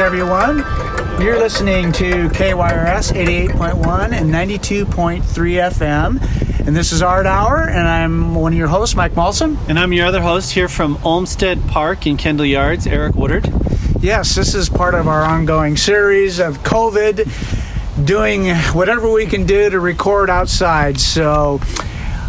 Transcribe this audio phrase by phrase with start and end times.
[0.00, 1.20] Greetings, everyone.
[1.20, 6.66] You're listening to KYRS 88.1 and 92.3 FM.
[6.66, 9.58] And this is Art Hour, and I'm one of your hosts, Mike Malson.
[9.68, 13.52] And I'm your other host here from Olmsted Park in Kendall Yards, Eric Woodard.
[14.00, 19.68] Yes, this is part of our ongoing series of COVID, doing whatever we can do
[19.68, 20.98] to record outside.
[20.98, 21.60] So,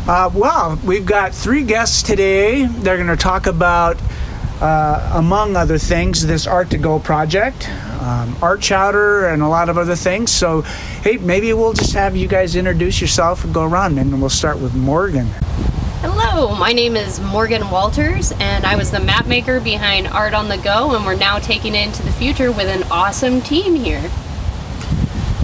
[0.09, 2.66] uh, well, we've got three guests today.
[2.66, 3.98] They're going to talk about
[4.62, 7.68] uh, among other things, this Art to Go project,
[8.00, 10.32] um, Art Chowder, and a lot of other things.
[10.32, 10.62] So,
[11.02, 14.60] hey, maybe we'll just have you guys introduce yourself and go around, and we'll start
[14.60, 15.28] with Morgan.
[16.02, 20.48] Hello, my name is Morgan Walters, and I was the map maker behind Art on
[20.48, 24.09] the Go, and we're now taking it into the future with an awesome team here.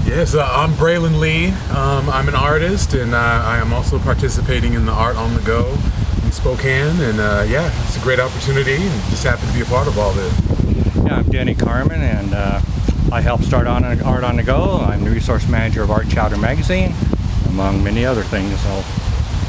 [0.05, 1.47] Yes, uh, I'm Braylon Lee.
[1.75, 5.41] Um, I'm an artist, and uh, I am also participating in the Art on the
[5.41, 5.77] Go
[6.23, 6.99] in Spokane.
[7.01, 9.99] And uh, yeah, it's a great opportunity, and just happy to be a part of
[9.99, 10.33] all this.
[10.95, 12.61] Yeah, I'm Danny Carmen, and uh,
[13.11, 14.77] I help start on Art on the Go.
[14.77, 16.95] I'm the resource manager of Art Chowder Magazine,
[17.49, 18.57] among many other things.
[18.61, 18.79] So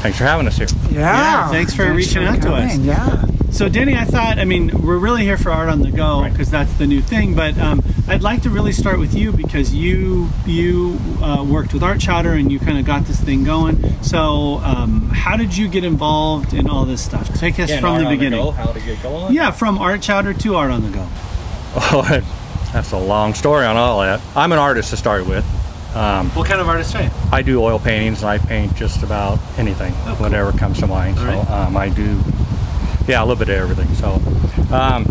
[0.01, 0.67] thanks for having us here.
[0.91, 2.77] Yeah, Yeah, thanks for reaching out to us.
[2.79, 3.25] Yeah.
[3.51, 6.31] So, Danny, I thought, I mean, we're really here for Art on the Go Right.
[6.31, 7.35] because that's the new thing.
[7.35, 11.83] But um, I'd like to really start with you because you you uh, worked with
[11.83, 14.01] Art Chowder and you kind of got this thing going.
[14.01, 17.27] So, um, how did you get involved in all this stuff?
[17.37, 18.39] Take us Again, from Art the on beginning.
[18.43, 19.33] Go, how to get going.
[19.33, 21.07] yeah, from Art Chowder to Art on the Go.
[21.75, 22.21] Oh,
[22.73, 24.21] that's a long story on all that.
[24.35, 25.43] I'm an artist to start with.
[25.95, 27.09] Um, What kind of artist are you?
[27.31, 30.27] I do oil paintings, and I paint just about anything, Oh, cool.
[30.27, 31.17] whatever comes to mind.
[31.17, 31.49] All so right.
[31.49, 32.19] um, I do,
[33.09, 33.91] yeah, a little bit of everything.
[33.95, 34.21] So
[34.71, 35.05] um,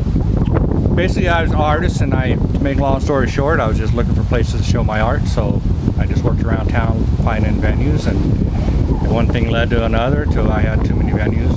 [0.94, 3.76] basically, I was an artist, and I, to make a long story short, I was
[3.76, 5.26] just looking for places to show my art.
[5.26, 5.60] So
[5.98, 10.60] I just worked around town finding venues, and one thing led to another till I
[10.60, 11.56] had too many venues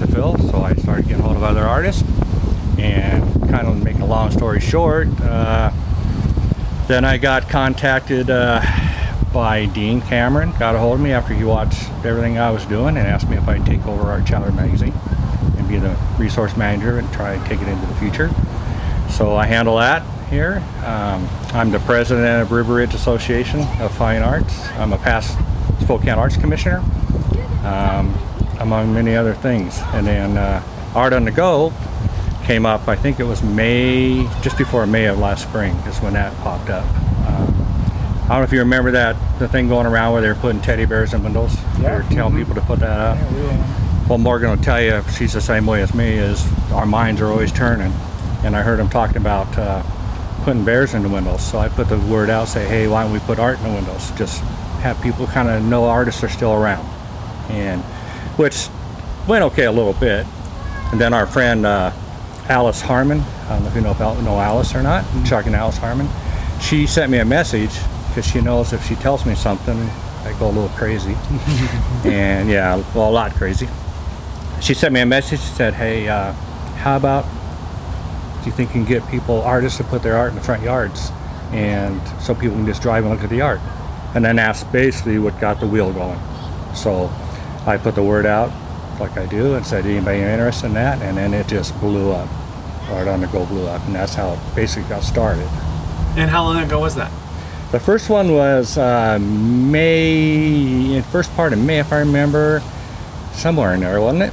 [0.00, 0.36] to fill.
[0.50, 2.02] So I started getting hold of other artists,
[2.78, 5.06] and kind of make a long story short.
[5.20, 5.70] Uh,
[6.88, 8.60] then I got contacted uh,
[9.32, 12.96] by Dean Cameron, got a hold of me after he watched everything I was doing
[12.96, 14.92] and asked me if I'd take over Art Chowder magazine
[15.68, 18.30] be the resource manager and try and take it into the future.
[19.10, 20.62] So I handle that here.
[20.84, 24.66] Um, I'm the president of River Ridge Association of Fine Arts.
[24.70, 25.38] I'm a past
[25.80, 26.78] Spokane Arts Commissioner,
[27.64, 28.14] um,
[28.60, 29.78] among many other things.
[29.94, 30.62] And then uh,
[30.94, 31.72] Art on the Go
[32.44, 36.12] came up, I think it was May, just before May of last spring is when
[36.14, 36.84] that popped up.
[37.26, 37.54] Um,
[38.24, 40.60] I don't know if you remember that, the thing going around where they were putting
[40.60, 41.54] teddy bears in windows.
[41.56, 41.62] Yeah.
[41.78, 41.96] They Yeah.
[41.96, 43.18] were telling people to put that up.
[44.08, 47.26] Well, Morgan will tell you, she's the same way as me, is our minds are
[47.26, 47.92] always turning.
[48.44, 49.82] And I heard him talking about uh,
[50.44, 51.42] putting bears in the windows.
[51.42, 53.70] So I put the word out, say, hey, why don't we put art in the
[53.70, 54.12] windows?
[54.12, 54.42] Just
[54.78, 56.86] have people kind of know artists are still around.
[57.50, 57.82] And
[58.38, 58.68] which
[59.26, 60.24] went okay a little bit.
[60.92, 61.90] And then our friend uh,
[62.48, 65.56] Alice Harmon, I don't know if you know, about, know Alice or not, Chuck and
[65.56, 66.08] Alice Harmon,
[66.60, 69.76] she sent me a message because she knows if she tells me something,
[70.22, 71.14] I go a little crazy.
[72.04, 73.68] and yeah, well, a lot crazy.
[74.60, 75.40] She sent me a message.
[75.40, 76.32] She said, "Hey, uh,
[76.82, 77.24] how about
[78.40, 80.62] do you think you can get people, artists, to put their art in the front
[80.62, 81.10] yards,
[81.52, 83.60] and so people can just drive and look at the art?"
[84.14, 86.18] And then that's basically what got the wheel going.
[86.74, 87.10] So
[87.66, 88.50] I put the word out,
[88.98, 92.28] like I do, and said, "Anybody interested in that?" And then it just blew up.
[92.90, 95.48] Art on the Go blew up, and that's how it basically got started.
[96.16, 97.10] And how long ago was that?
[97.72, 102.62] The first one was uh, May, first part of May, if I remember,
[103.32, 104.32] somewhere in there, wasn't it?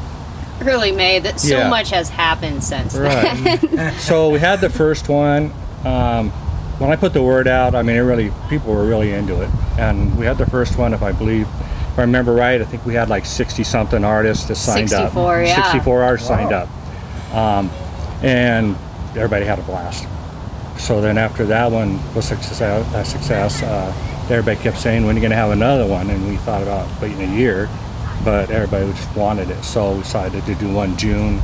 [0.62, 1.70] Early May, that so Yeah.
[1.70, 3.44] much has happened since then.
[3.44, 3.94] Right.
[4.00, 5.52] so we had the first one.
[5.84, 6.30] Um,
[6.80, 9.50] when I put the word out, I mean, it really people were really into it,
[9.78, 10.94] and we had the first one.
[10.94, 11.48] If I believe,
[11.92, 15.42] if I remember right, I think we had like sixty something artists that signed 64,
[15.42, 15.48] up.
[15.48, 15.56] yeah.
[15.64, 16.38] Sixty-four artists Wow.
[16.38, 16.70] signed up,
[17.36, 17.70] um,
[18.24, 18.76] and
[19.16, 20.08] everybody had a blast.
[20.78, 23.94] So then after that one was success, a success, uh,
[24.30, 26.88] everybody kept saying, "When are you going to have another one?" And we thought about
[27.02, 27.70] waiting a year,
[28.24, 31.42] but everybody just wanted it, so we decided to do one June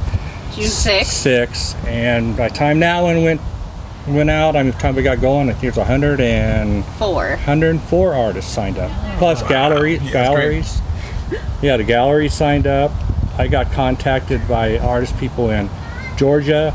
[0.54, 1.06] June 6th.
[1.06, 3.42] six, and by the time that one went
[4.08, 6.20] went out, I mean, by the time we got going, I think it was 100
[7.32, 10.82] 104 artists signed up, plus gallery Yeah, galleries.
[11.62, 12.92] Yeah, the galleries signed up.
[13.38, 15.70] I got contacted by artist people in
[16.18, 16.74] Georgia,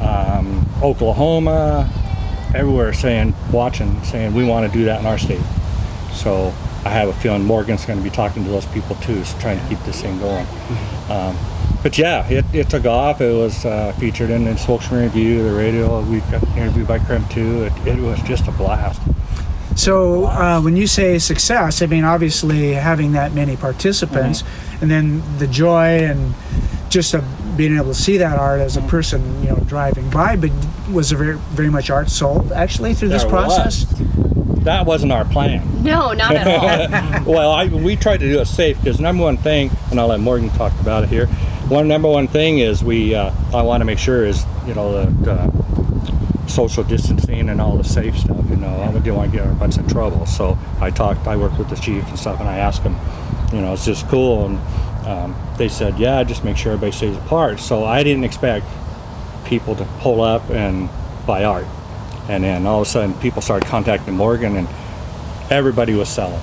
[0.00, 1.90] um, Oklahoma,
[2.54, 5.40] everywhere saying, watching, saying we want to do that in our state.
[6.12, 6.52] So
[6.84, 9.60] I have a feeling Morgan's going to be talking to those people too, so trying
[9.60, 10.46] to keep this thing going.
[11.10, 11.36] Um,
[11.82, 13.20] but yeah, it, it took off.
[13.20, 16.02] It was uh, featured in the Spokesman Review, the radio.
[16.02, 17.64] We got interviewed by KREM too.
[17.64, 19.00] It, it was just a blast.
[19.76, 24.42] So uh, when you say success, I mean obviously having that many participants,
[24.80, 26.34] and then the joy and
[26.88, 27.24] just a
[27.56, 30.36] being able to see that art as a person, you know, driving by.
[30.36, 30.50] But
[30.92, 33.84] was there very, very much art sold actually through this There process?
[34.68, 35.82] That wasn't our plan.
[35.82, 37.24] No, not at all.
[37.32, 40.20] well, I, we tried to do it safe because number one thing, and I'll let
[40.20, 41.26] Morgan talk about it here.
[41.68, 45.06] One number one thing is we uh, I want to make sure is you know
[45.06, 48.44] the uh, social distancing and all the safe stuff.
[48.50, 50.26] You know, I didn't want to get everybody in trouble.
[50.26, 52.94] So I talked, I worked with the chief and stuff, and I asked him,
[53.54, 54.44] you know, is this cool?
[54.44, 54.58] And
[55.06, 57.58] um, they said, yeah, just make sure everybody stays apart.
[57.58, 58.66] So I didn't expect
[59.46, 60.90] people to pull up and
[61.26, 61.64] buy art.
[62.28, 64.68] And then all of a sudden, people started contacting Morgan, and
[65.50, 66.40] everybody was selling.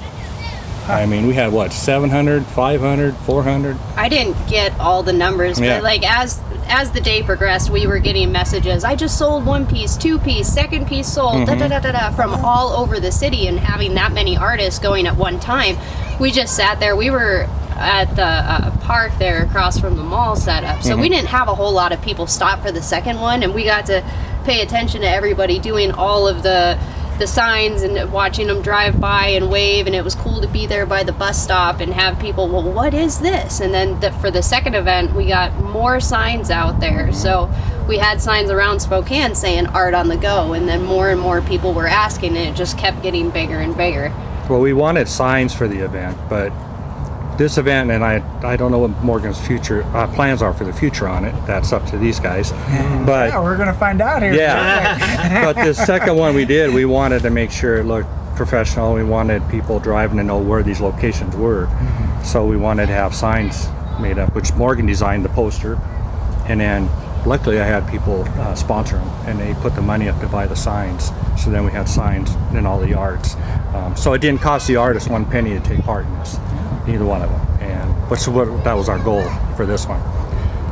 [0.87, 3.77] I mean, we had what 700, 500, 400.
[3.95, 5.77] I didn't get all the numbers, Yeah.
[5.77, 8.83] but like as as the day progressed, we were getting messages.
[8.83, 12.11] I just sold one piece, two piece, second piece sold, da da da da da,
[12.11, 15.77] from all over the city, and having that many artists going at one time,
[16.19, 16.95] we just sat there.
[16.95, 21.09] We were at the uh, park there across from the mall set up, so we
[21.09, 23.85] didn't have a whole lot of people stop for the second one, and we got
[23.87, 24.03] to
[24.45, 26.79] pay attention to everybody doing all of the
[27.17, 30.67] the signs and watching them drive by and wave and it was cool to be
[30.67, 33.61] there by the bus stop and have people well what is this?
[33.61, 37.07] And then the, for the second event we got more signs out there.
[37.07, 37.13] Mm-hmm.
[37.13, 37.49] So
[37.87, 41.41] we had signs around spokane saying art on the go and then more and more
[41.41, 44.09] people were asking and it just kept getting bigger and bigger.
[44.49, 46.51] Well, we wanted signs for the event, but
[47.37, 50.73] this event, and I, I don't know what Morgan's future uh, plans are for the
[50.73, 51.33] future on it.
[51.45, 52.51] That's up to these guys.
[52.51, 54.33] But Yeah, we're gonna find out here.
[54.33, 55.43] Yeah.
[55.53, 58.93] but the second one we did, we wanted to make sure it looked professional.
[58.93, 61.67] We wanted people driving to know where these locations were.
[62.23, 63.67] So we wanted to have signs
[63.99, 65.79] made up, which Morgan designed the poster.
[66.47, 66.89] And then
[67.25, 70.47] luckily I had people uh, sponsor them and they put the money up to buy
[70.47, 71.11] the signs.
[71.41, 73.35] So then we had signs in all the arts.
[73.73, 76.35] Um, so it didn't cost the artist one penny to take part in this,
[76.87, 77.69] either one of them.
[77.69, 79.23] And which what that was our goal
[79.55, 80.01] for this one.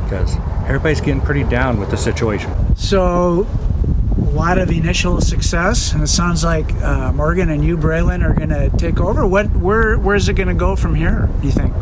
[0.04, 2.52] Because everybody's getting pretty down with the situation.
[2.76, 3.48] So,
[4.18, 8.34] a lot of initial success, and it sounds like uh, Morgan and you, Braylon, are
[8.34, 9.26] going to take over.
[9.26, 11.30] What, where, where's it going to go from here?
[11.42, 11.74] Do you think?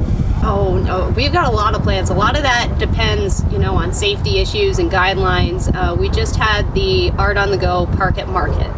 [0.43, 2.09] Oh no, we've got a lot of plans.
[2.09, 5.73] A lot of that depends, you know, on safety issues and guidelines.
[5.73, 8.71] Uh, we just had the Art on the Go Park at Market,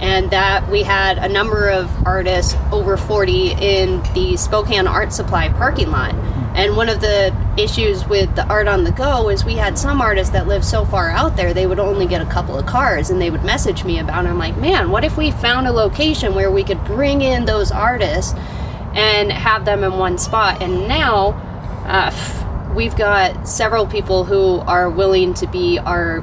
[0.00, 5.48] and that we had a number of artists over 40 in the Spokane Art Supply
[5.50, 6.14] parking lot.
[6.54, 10.00] And one of the issues with the Art on the Go is we had some
[10.00, 13.10] artists that live so far out there they would only get a couple of cars,
[13.10, 14.28] and they would message me about it.
[14.28, 17.70] I'm like, man, what if we found a location where we could bring in those
[17.70, 18.34] artists?
[18.94, 20.62] and have them in one spot.
[20.62, 21.30] And now
[21.86, 26.20] uh, we've got several people who are willing to be our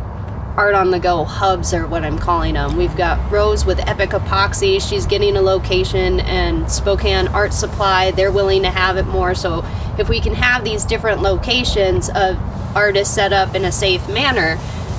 [0.58, 2.76] art on the go hubs, are what I'm calling them.
[2.76, 8.32] We've got Rose with Epic Epoxy, she's getting a location, and Spokane Art Supply, they're
[8.32, 9.36] willing to have it more.
[9.36, 9.64] So
[10.00, 12.38] if we can have these different locations of
[12.76, 14.56] artists set up in a safe manner,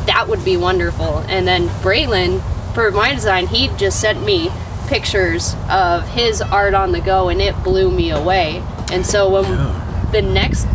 [0.07, 1.19] that would be wonderful.
[1.29, 2.41] And then Braylon,
[2.73, 4.51] for my design, he just sent me
[4.87, 8.63] pictures of his art on the go, and it blew me away.
[8.93, 9.45] And so when
[10.13, 10.67] the next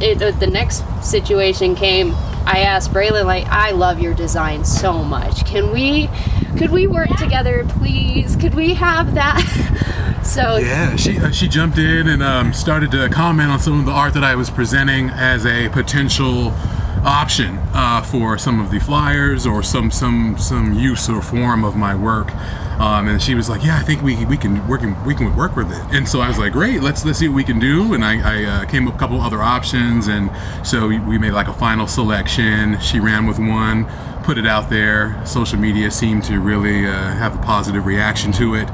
[0.00, 2.14] it, the next situation came,
[2.46, 5.44] I asked Braylon like, I love your design so much.
[5.44, 6.08] Can we,
[6.56, 8.36] could we work together, please?
[8.36, 10.20] Could we have that?
[10.24, 13.86] so Yeah, she uh, she jumped in and um, started to comment on some of
[13.86, 16.54] the art that I was presenting as a potential
[17.04, 21.76] option uh, for some of the flyers or some some some use or form of
[21.76, 22.32] my work.
[22.78, 25.56] Um, and she was like, "Yeah, I think we, we can work we can work
[25.56, 27.94] with it." And so I was like, "Great, let's let's see what we can do."
[27.94, 30.30] And I, I uh, came up with a couple other options, and
[30.66, 32.78] so we, we made like a final selection.
[32.80, 33.86] She ran with one,
[34.24, 35.24] put it out there.
[35.24, 38.68] Social media seemed to really uh, have a positive reaction to it.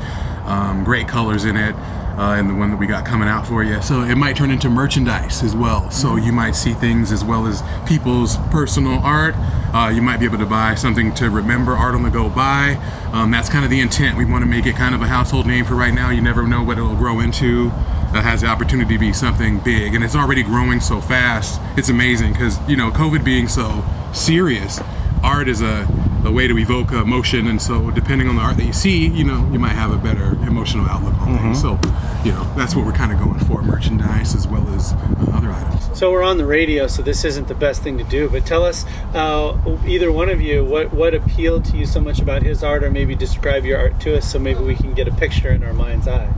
[0.46, 1.76] Um, great colors in it.
[2.18, 3.80] Uh, and the one that we got coming out for you.
[3.80, 5.90] So it might turn into merchandise as well.
[5.90, 9.34] So you might see things as well as people's personal art.
[9.74, 12.74] Uh, you might be able to buy something to remember art on the go by.
[13.12, 14.18] Um, that's kind of the intent.
[14.18, 16.10] We want to make it kind of a household name for right now.
[16.10, 17.70] You never know what it'll grow into.
[18.12, 21.58] That has the opportunity to be something big, and it's already growing so fast.
[21.78, 24.78] It's amazing because you know COVID being so serious,
[25.22, 25.88] art is a,
[26.24, 29.24] a way to evoke emotion, and so depending on the art that you see, you
[29.24, 31.60] know, you might have a better emotional outlook on things.
[31.60, 31.78] So,
[32.24, 35.50] you know, that's what we're kind of going for: merchandise as well as uh, other
[35.50, 35.98] items.
[35.98, 38.28] So we're on the radio, so this isn't the best thing to do.
[38.28, 42.20] But tell us, uh, either one of you, what what appealed to you so much
[42.20, 45.08] about his art, or maybe describe your art to us, so maybe we can get
[45.08, 46.32] a picture in our mind's eye.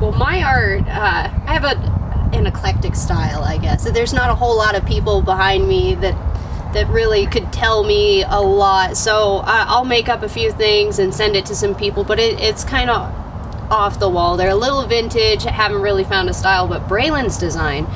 [0.00, 3.90] Well, my art, uh, I have a an eclectic style, I guess.
[3.90, 6.14] There's not a whole lot of people behind me that
[6.72, 8.96] that really could tell me a lot.
[8.96, 12.40] So I'll make up a few things and send it to some people, but it,
[12.40, 13.12] it's kind of
[13.70, 14.36] off the wall.
[14.36, 15.44] They're a little vintage.
[15.44, 17.86] Haven't really found a style, but Braylon's design,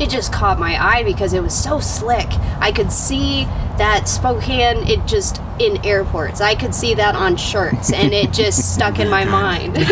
[0.00, 2.28] it just caught my eye because it was so slick.
[2.58, 3.44] I could see
[3.78, 6.40] that Spokane, it just in airports.
[6.40, 9.76] I could see that on shirts, and it just stuck in my mind.
[9.76, 9.84] so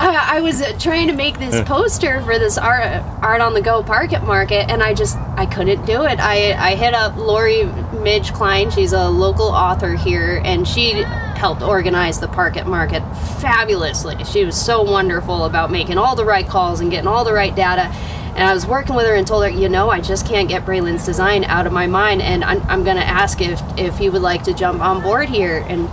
[0.00, 3.82] I, I was trying to make this poster for this art art on the go
[3.82, 6.18] Park at Market, and I just I couldn't do it.
[6.18, 7.64] I I hit up Lori
[8.02, 8.70] Midge Klein.
[8.70, 11.04] She's a local author here, and she
[11.42, 13.02] helped organize the Park at Market
[13.40, 14.24] fabulously.
[14.24, 17.54] She was so wonderful about making all the right calls and getting all the right
[17.54, 17.92] data.
[18.34, 20.64] And I was working with her and told her, you know, I just can't get
[20.64, 24.08] Braylon's design out of my mind, and I'm, I'm going to ask if if he
[24.08, 25.64] would like to jump on board here.
[25.68, 25.84] And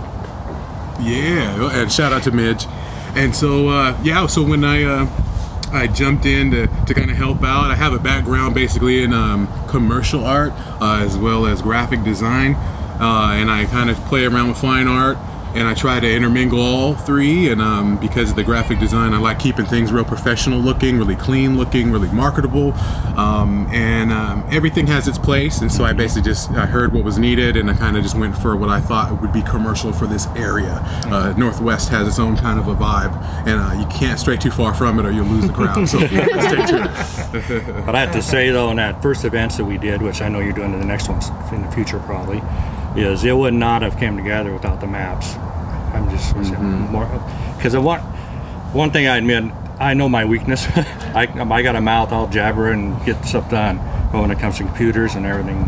[1.00, 2.66] Yeah, and shout out to Midge.
[3.14, 5.06] And so, uh, yeah, so when I uh,
[5.72, 9.12] I jumped in to, to kind of help out, I have a background basically in
[9.12, 14.24] um, commercial art uh, as well as graphic design, uh, and I kind of play
[14.24, 15.18] around with fine art.
[15.54, 19.18] And I try to intermingle all three, and um, because of the graphic design, I
[19.18, 22.72] like keeping things real professional looking, really clean looking, really marketable,
[23.16, 25.60] um, and um, everything has its place.
[25.60, 28.16] And so I basically just I heard what was needed, and I kind of just
[28.16, 30.78] went for what I thought would be commercial for this area.
[31.06, 33.14] Uh, Northwest has its own kind of a vibe,
[33.46, 35.88] and uh, you can't stray too far from it, or you'll lose the crowd.
[35.88, 37.86] So stay tuned.
[37.86, 40.28] But I have to say though, in that first events that we did, which I
[40.28, 42.40] know you're doing in the next ones in the future probably,
[42.96, 45.34] is it would not have came together without the maps.
[45.94, 46.92] I'm just mm-hmm.
[46.92, 47.06] more
[47.56, 48.02] because I want
[48.72, 49.44] one thing I admit
[49.78, 50.66] I know my weakness.
[50.76, 53.78] I I got a mouth, I'll jabber and get stuff done.
[54.12, 55.64] But when it comes to computers and everything,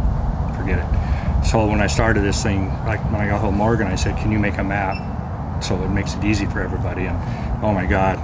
[0.56, 1.46] forget it.
[1.46, 4.30] So when I started this thing, like when I got home Morgan, I said, "Can
[4.30, 8.18] you make a map so it makes it easy for everybody?" And oh my God,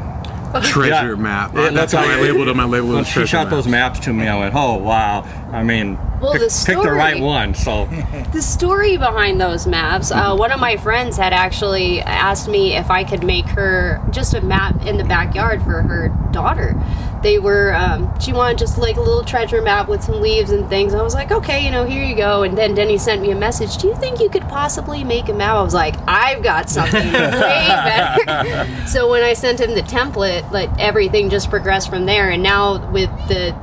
[0.64, 1.14] Treasure Yeah.
[1.14, 1.54] map.
[1.54, 2.60] Yeah, That's that's how I how- labeled them.
[2.60, 3.96] I labeled when them she treasure shot those maps.
[3.96, 7.16] maps to me, I went, "Oh wow!" I mean, Well, pick, the pick the right
[7.16, 7.54] story- one.
[7.54, 7.88] So.
[8.32, 12.90] The story behind those maps uh, one of my friends had actually asked me if
[12.90, 16.74] i could make her just a map in the backyard for her daughter.
[17.22, 20.68] They were um, she wanted just like a little treasure map with some leaves and
[20.68, 20.94] things.
[20.94, 22.42] I was like okay you know here you go.
[22.42, 25.32] And then denny sent me a message do you think you could possibly make a
[25.34, 25.54] map?
[25.56, 28.86] I was like i've got something way better.
[28.86, 32.30] So when i sent him the template like everything just progressed from there.
[32.30, 33.56] And now with the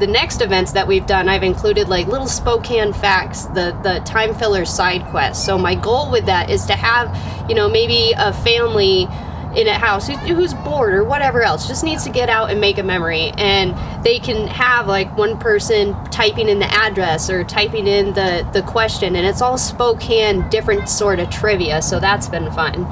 [0.00, 4.34] the next events that we've done, I've included like little Spokane facts, the the time
[4.34, 5.44] filler side quests.
[5.44, 9.06] So my goal with that is to have, you know, maybe a family
[9.54, 12.60] in a house who, who's bored or whatever else just needs to get out and
[12.60, 17.42] make a memory and they can have like one person typing in the address or
[17.42, 22.28] typing in the the question and it's all spokane different sort of trivia so that's
[22.28, 22.86] been fun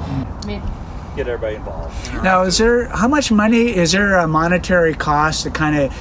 [1.19, 2.13] get everybody involved.
[2.23, 5.93] Now, is there how much money is there a monetary cost to kind of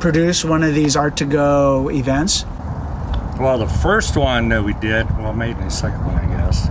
[0.00, 2.44] produce one of these art to go events?
[3.38, 6.68] Well, the first one that we did, well, maybe the second one, I guess.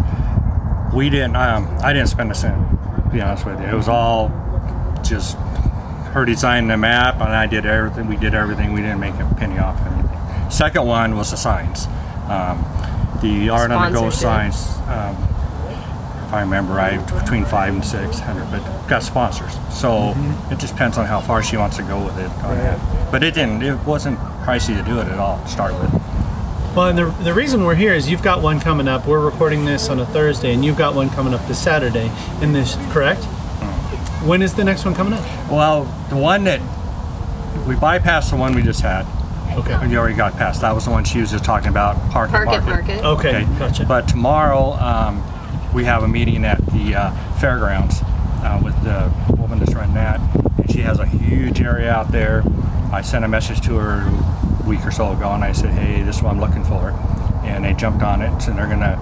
[0.94, 1.36] We didn't.
[1.36, 2.56] Um, I didn't spend a cent.
[2.96, 4.30] To be honest with you, it was all
[5.04, 5.38] just
[6.14, 8.08] her designing the map, and I did everything.
[8.08, 8.72] We did everything.
[8.74, 10.52] We didn't make a penny off anything.
[10.52, 11.88] Second one was the signs.
[12.30, 12.64] Um,
[13.22, 14.54] the art on the go Sponsorship.
[14.54, 14.78] signs.
[14.88, 15.33] Um, if
[16.34, 19.54] I remember right, between five and six hundred, but got sponsors.
[19.72, 20.16] So
[20.50, 22.30] it just depends on how far she wants to go with it.
[22.44, 23.12] on that.
[23.12, 23.62] But it didn't.
[23.62, 25.94] It wasn't pricey to do it at all to start with.
[26.76, 29.06] Well, and the, the reason we're here is you've got one coming up.
[29.06, 32.12] We're recording this on a Thursday, and you've got one coming up this Saturday.
[32.42, 33.24] In this, correct?
[34.26, 35.24] When is the next one coming up?
[35.52, 36.62] Well, the one that
[37.68, 39.06] we bypassed the one we just had.
[39.56, 39.88] Okay.
[39.88, 40.62] We already got past.
[40.62, 41.96] That was the one she was just talking about.
[42.10, 43.86] Park market market Okay, gotcha.
[43.86, 45.24] But tomorrow um,
[45.74, 50.20] we have a meeting at the uh, fairgrounds uh, with the woman that's running that,
[50.58, 52.44] and she has a huge area out there.
[52.92, 56.04] I sent a message to her a week or so ago, and I said, "Hey,
[56.04, 56.92] this is what I'm looking for,"
[57.44, 59.00] and they jumped on it, and they're gonna,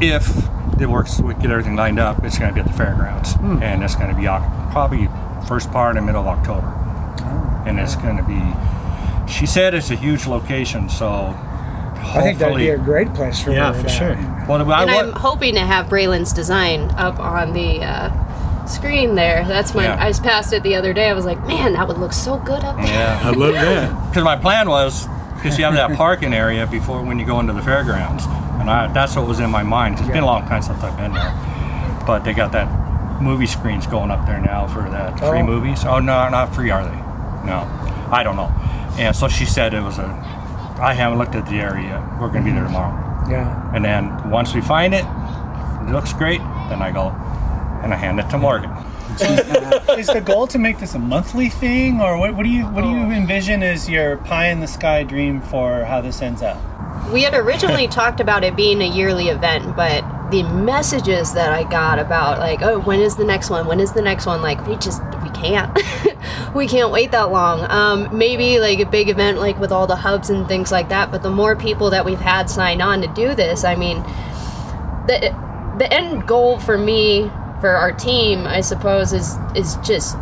[0.00, 0.48] if
[0.80, 2.24] it works, we get everything lined up.
[2.24, 4.26] It's gonna be at the fairgrounds, and it's gonna be
[4.72, 5.08] probably
[5.48, 6.68] first part and middle of October,
[7.66, 8.40] and it's gonna be.
[9.30, 11.34] She said it's a huge location, so
[12.04, 13.56] I think that'd be a great place for that.
[13.56, 14.14] Yeah, for to- sure.
[14.48, 19.14] Well, I, and wa- I'm hoping to have Braylon's design up on the uh, screen
[19.14, 19.44] there.
[19.46, 19.84] That's my.
[19.84, 20.02] Yeah.
[20.02, 21.08] I just passed it the other day.
[21.08, 22.86] I was like, man, that would look so good up there.
[22.86, 24.08] Yeah, I love that.
[24.10, 25.06] because my plan was
[25.36, 28.24] because you have that parking area before when you go into the fairgrounds,
[28.60, 29.98] and I, that's what was in my mind.
[29.98, 31.32] It's been a long time since I've been there,
[32.06, 35.46] but they got that movie screens going up there now for that free Oh.
[35.46, 35.84] movies.
[35.84, 36.96] Oh no, not free, are they?
[37.46, 37.66] No,
[38.10, 38.52] I don't know.
[38.98, 40.43] And so she said it was a.
[40.80, 42.20] I haven't looked at the area yet.
[42.20, 42.94] We're gonna be there tomorrow,
[43.28, 43.70] Yeah.
[43.74, 47.08] and then once we find it, if it looks great, then I go
[47.82, 48.70] and I hand it to Morgan.
[49.96, 52.82] is the goal to make this a monthly thing, or what, what do you what
[52.82, 53.10] do you oh.
[53.10, 56.58] envision as your pie in the sky dream for how this ends up?
[57.12, 61.62] We had originally talked about it being a yearly event, but the messages that I
[61.62, 63.66] got about like, oh, when is the next one?
[63.66, 64.42] When is the next one?
[64.42, 65.13] Like, we just we
[65.44, 65.78] can't.
[66.54, 67.70] we can't wait that long.
[67.70, 71.10] Um, maybe like a big event like with all the hubs and things like that.
[71.10, 74.02] But the more people that we've had sign on to do this, I mean,
[75.06, 75.34] the
[75.78, 80.16] the end goal for me for our team, I suppose, is is just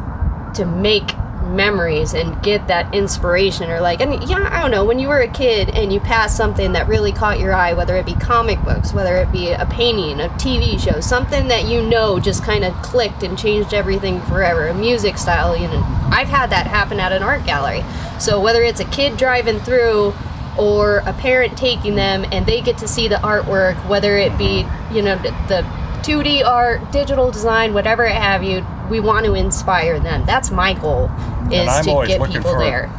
[0.55, 1.13] to make
[1.53, 5.21] memories and get that inspiration or like and yeah i don't know when you were
[5.21, 8.63] a kid and you passed something that really caught your eye whether it be comic
[8.65, 12.65] books whether it be a painting a tv show something that you know just kind
[12.65, 16.99] of clicked and changed everything forever a music style you know i've had that happen
[16.99, 17.83] at an art gallery.
[18.19, 20.15] So whether it's a kid driving through
[20.59, 24.67] or a parent taking them and they get to see the artwork whether it be
[24.93, 25.17] you know
[25.49, 25.67] the
[26.03, 30.73] 2d art digital design whatever it have you we want to inspire them that's my
[30.75, 31.11] goal
[31.51, 32.91] is to get people for- there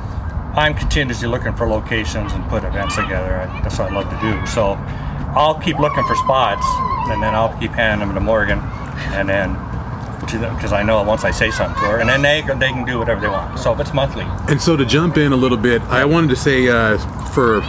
[0.55, 3.37] I'm continuously looking for locations and put events together.
[3.37, 4.45] I, that's what I love to do.
[4.45, 4.73] So
[5.35, 6.65] I'll keep looking for spots,
[7.09, 8.59] and then I'll keep handing them to Morgan,
[9.13, 9.57] and then
[10.21, 12.99] because I know once I say something to her, and then they they can do
[12.99, 13.57] whatever they want.
[13.59, 16.35] So if it's monthly, And so to jump in a little bit, I wanted to
[16.35, 16.97] say uh,
[17.29, 17.61] for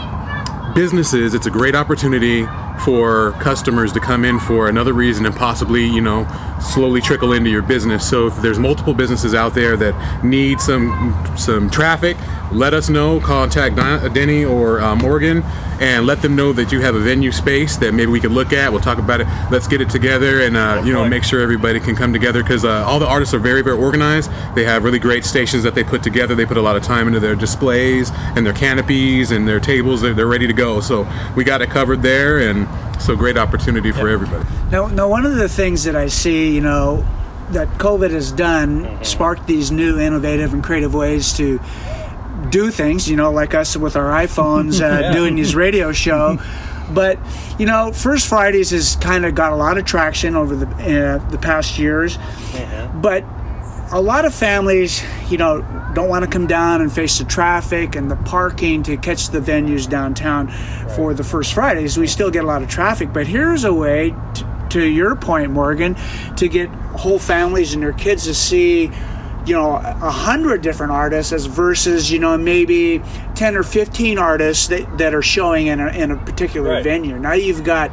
[0.75, 2.47] businesses, it's a great opportunity
[2.81, 6.27] for customers to come in for another reason and possibly, you know,
[6.61, 8.09] slowly trickle into your business.
[8.09, 12.17] So if there's multiple businesses out there that need some some traffic,
[12.53, 13.21] let us know.
[13.21, 13.77] Contact
[14.15, 15.43] Denny or uh, Morgan
[15.81, 18.53] and let them know that you have a venue space that maybe we could look
[18.53, 18.71] at.
[18.71, 19.27] We'll talk about it.
[19.51, 22.65] Let's get it together and uh, you know make sure everybody can come together because
[22.65, 24.31] uh, all the artists are very very organized.
[24.55, 26.35] They have really great stations that they put together.
[26.35, 30.01] They put a lot of time into their displays and their canopies and their tables.
[30.03, 30.81] They're, they're ready to go.
[30.81, 34.45] So we got it covered there and so great opportunity for everybody.
[34.71, 37.07] Now, now, one of the things that I see, you know,
[37.51, 41.61] that COVID has done, sparked these new innovative and creative ways to
[42.51, 46.39] do things, you know, like us with our iPhones uh, doing these radio show.
[46.93, 47.19] But
[47.59, 51.31] you know, First Fridays has kind of got a lot of traction over the uh,
[51.31, 52.19] the past years.
[52.95, 53.25] But
[53.95, 55.63] a lot of families, you know,
[55.95, 59.39] don't want to come down and face the traffic and the parking to catch the
[59.39, 60.49] venues downtown
[60.97, 61.97] for the First Fridays.
[61.97, 65.53] We still get a lot of traffic, but here's a way, t- to your point,
[65.53, 65.97] Morgan,
[66.37, 68.91] to get whole families and their kids to see
[69.47, 73.03] you know a hundred different artists as versus you know maybe
[73.35, 76.83] 10 or 15 artists that, that are showing in a, in a particular Right.
[76.83, 77.91] venue now you've got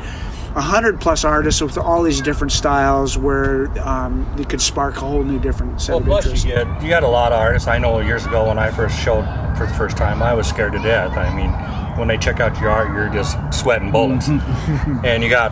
[0.56, 5.00] a hundred plus artists with all these different styles where um, it could spark a
[5.00, 7.40] whole new different set well, of plus interest you get you got a lot of
[7.40, 7.68] artists.
[7.68, 9.24] I know years ago when I first showed
[9.58, 11.18] for the first time, I was scared to death.
[11.18, 11.52] I mean,
[11.98, 14.28] when they check out your art, you're just sweating bullets,
[15.04, 15.52] and you got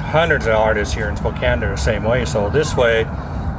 [0.00, 2.24] hundreds of artists here in Spokane that are the same way.
[2.24, 3.06] So this way,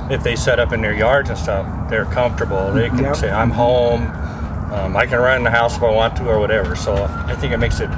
[0.10, 2.72] if they set up in their yards and stuff, they're comfortable.
[2.72, 3.16] They can Yep.
[3.18, 4.08] say, "I'm home.
[4.72, 6.94] Um, I can run in the house if I want to, or whatever." So
[7.28, 7.90] I think it makes it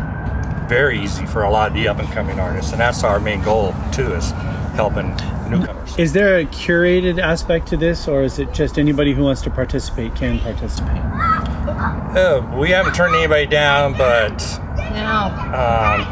[0.72, 3.44] very easy for a lot of the up and coming artists, and that's our main
[3.44, 4.32] goal too, is
[4.72, 5.10] helping
[5.50, 5.98] newcomers.
[6.00, 9.50] Is there a curated aspect to this, or is it just anybody who wants to
[9.50, 11.02] participate can participate?
[12.16, 14.40] Uh, we haven't turned anybody down, but
[14.94, 16.08] no um,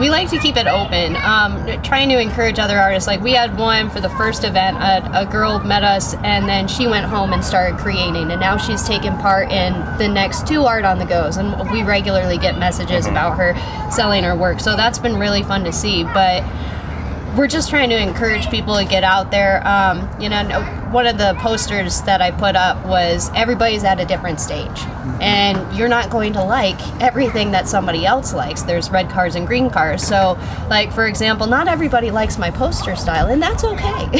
[0.00, 3.06] we like to keep it open um, trying to encourage other artists.
[3.06, 6.66] Like we had one for the first event a, a girl met us and then
[6.66, 10.64] she went home and started creating and now she's taking part in the next two
[10.64, 13.54] art on the goes and we regularly get messages about her
[13.90, 14.58] selling her work.
[14.58, 16.42] So that's been really fun to see but
[17.36, 19.66] we're just trying to encourage people to get out there.
[19.66, 20.44] Um, you know,
[20.92, 24.80] one of the posters that I put up was everybody's at a different stage,
[25.24, 28.62] and you're not going to like everything that somebody else likes.
[28.62, 30.06] There's red cars and green cars.
[30.06, 34.06] So, like for example, not everybody likes my poster style, and that's okay.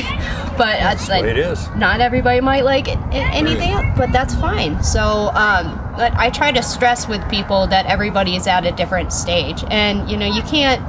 [0.56, 1.68] but that's way it is.
[1.76, 4.82] Not everybody might like it, anything, else, but that's fine.
[4.82, 9.12] So, um, but I try to stress with people that everybody is at a different
[9.12, 10.82] stage, and you know, you can't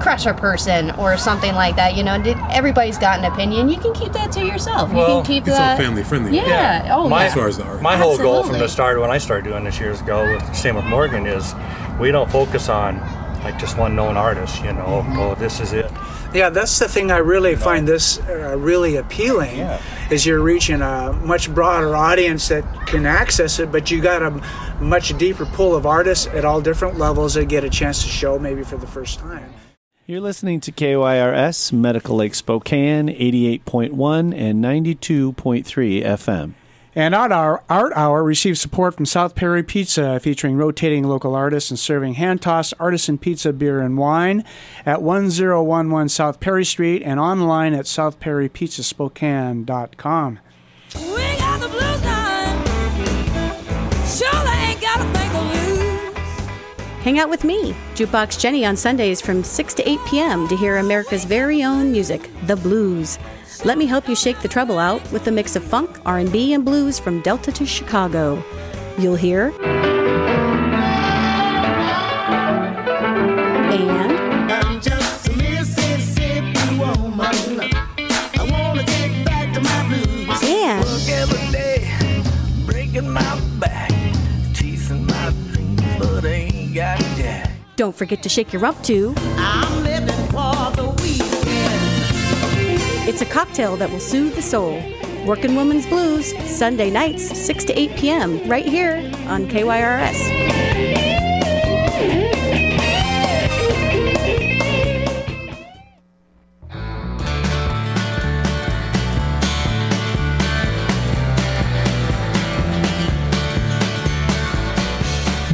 [0.00, 1.94] crush a person or something like that.
[1.94, 2.14] You know,
[2.50, 3.68] everybody's got an opinion.
[3.68, 4.90] You can keep that to yourself.
[4.90, 6.36] you Well, can keep It's all family friendly.
[6.36, 6.88] Yeah.
[6.92, 7.26] Oh, my.
[7.26, 7.82] As far as the art.
[7.82, 10.76] my whole goal from the start when I started doing this years ago, with, same
[10.76, 11.54] with Morgan, is
[12.00, 13.00] we don't focus on
[13.42, 14.62] like just one known artist.
[14.62, 15.90] You know, oh this is it.
[16.34, 19.58] Yeah, that's the thing I really find this uh, really appealing.
[19.58, 19.80] Yeah.
[20.10, 24.30] Is you're reaching a much broader audience that can access it, but you got a
[24.80, 28.38] much deeper pool of artists at all different levels that get a chance to show
[28.38, 29.52] maybe for the first time.
[30.10, 36.54] You're listening to KYRS Medical Lake Spokane 88.1 and 92.3 FM.
[36.94, 41.70] And Art Hour, Art Hour receives support from South Perry Pizza, featuring rotating local artists
[41.70, 44.44] and serving hand tossed artisan pizza, beer, and wine
[44.86, 50.38] at 1011 South Perry Street and online at southperrypizzaspokane.com.
[57.02, 60.48] Hang out with me, Jukebox Jenny, on Sundays from 6 to 8 p.m.
[60.48, 63.18] to hear America's very own music, the blues.
[63.64, 66.64] Let me help you shake the trouble out with a mix of funk, R&B, and
[66.64, 68.42] blues from Delta to Chicago.
[68.98, 69.52] You'll hear
[73.70, 74.17] and
[87.78, 89.14] don't forget to shake your rump too.
[89.36, 91.28] I'm living for the weekend.
[93.08, 94.82] It's a cocktail that will soothe the soul.
[95.24, 98.96] Working Woman's Blues, Sunday nights, 6 to 8 p.m., right here
[99.28, 100.18] on KYRS.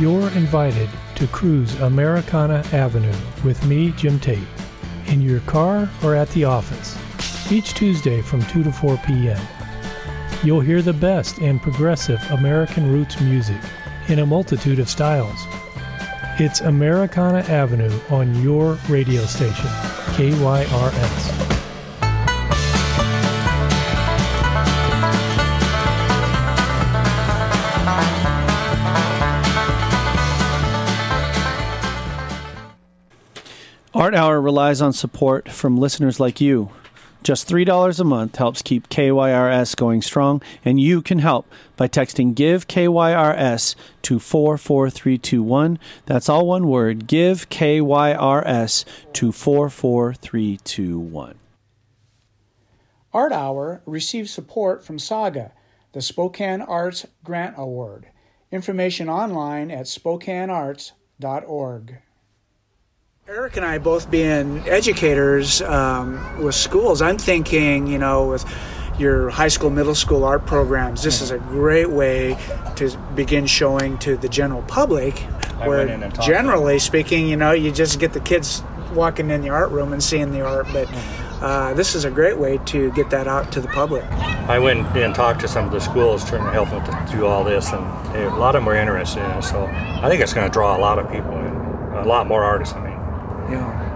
[0.01, 0.89] You're invited
[1.25, 4.47] to cruise Americana Avenue with me, Jim Tate,
[5.07, 6.99] in your car or at the office,
[7.51, 9.41] each Tuesday from 2 to 4 p.m.
[10.43, 13.61] You'll hear the best in progressive American roots music
[14.09, 15.47] in a multitude of styles.
[16.39, 19.71] It's Americana Avenue on your radio station,
[20.17, 21.54] KYRS.
[34.05, 36.69] Art Hour relies on support from listeners like you.
[37.23, 42.35] Just $3 a month helps keep KYRS going strong, and you can help by texting
[42.35, 45.79] GIVE KYRS to 44321.
[46.05, 51.39] That's all one word GIVE KYRS to 44321.
[53.15, 55.53] Art Hour receives support from Saga,
[55.95, 58.09] the Spokane Arts Grant Award.
[58.53, 62.03] Information online at spokanearts.org.
[63.27, 68.45] Eric and I both being educators um, with schools, I'm thinking, you know, with
[68.99, 72.37] your high school, middle school art programs, this is a great way
[72.77, 75.23] to begin showing to the general public.
[75.55, 79.31] I where went in and generally speaking, you know, you just get the kids walking
[79.31, 80.87] in the art room and seeing the art, but
[81.41, 84.05] uh, this is a great way to get that out to the public.
[84.51, 87.25] I went and talked to some of the schools trying to help them to do
[87.25, 87.83] all this, and
[88.17, 89.43] a lot of them were interested in it.
[89.45, 91.55] So I think it's going to draw a lot of people in,
[91.95, 92.75] a lot more artists.
[92.75, 92.94] I mean.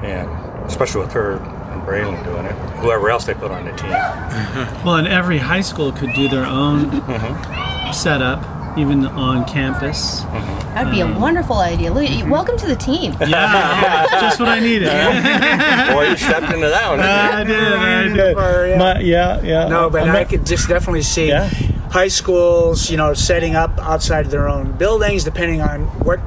[0.03, 0.29] And
[0.67, 3.91] especially with her and Braylon doing it, whoever else they put on the team.
[4.85, 7.93] Well, and every high school could do their own mm-hmm.
[7.93, 10.21] setup, even on campus.
[10.21, 10.75] Mm-hmm.
[10.75, 11.93] That would be a um, wonderful idea.
[11.93, 12.31] Look, mm-hmm.
[12.31, 13.13] welcome to the team.
[13.21, 14.89] Yeah, yeah, just what I needed.
[15.93, 17.01] Boy, you stepped into that one.
[17.01, 18.37] I did, I did.
[18.37, 18.79] Or, yeah.
[18.79, 19.69] My- yeah, yeah.
[19.69, 21.49] No, but I'm I could just definitely see Yeah.
[21.91, 26.21] high schools, you know, setting up outside of their own buildings, depending on what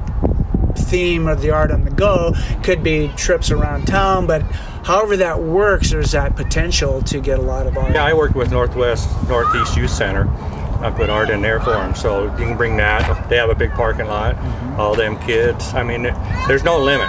[0.92, 2.34] theme of the art on the go.
[2.62, 4.42] Could be trips around town, but
[4.84, 7.94] however that works, there's that potential to get a lot of art.
[7.94, 10.28] Yeah, I work with Northwest Northeast Youth Center.
[10.82, 13.28] I put art in there for them, so you can bring that.
[13.30, 14.34] They have a big parking lot.
[14.34, 14.80] Mm-hmm.
[14.80, 15.72] All them kids.
[15.72, 16.02] I mean,
[16.46, 17.08] there's no limit.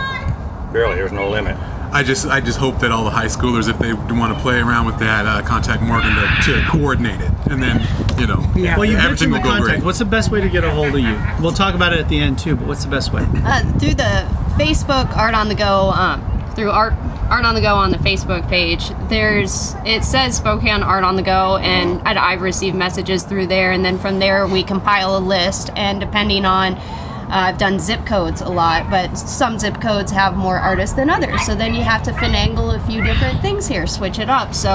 [0.72, 1.58] Really, there's no limit.
[1.93, 4.60] I just I just hope that all the high schoolers, if they want to play
[4.60, 7.79] around with that, uh, contact Morgan to, to coordinate it, and then
[8.19, 8.75] you know Yeah.
[8.77, 9.69] Well, you everything mentioned will the go contact.
[9.79, 9.84] great.
[9.84, 11.15] What's the best way to get a hold of you?
[11.39, 13.21] We'll talk about it at the end too, but what's the best way?
[13.45, 14.27] uh, through the
[14.58, 16.19] Facebook Art on the Go, um,
[16.56, 16.93] through Art
[17.29, 18.89] Art on the Go on the Facebook page.
[19.10, 23.71] There's it says Spokane Art on the Go, and I- I've received messages through there,
[23.71, 26.79] and then from there we compile a list, and depending on.
[27.23, 31.09] Uh, I've done zip codes a lot, but some zip codes have more artists than
[31.09, 31.45] others.
[31.45, 34.53] So then you have to finagle a few different things here, switch it up.
[34.53, 34.69] So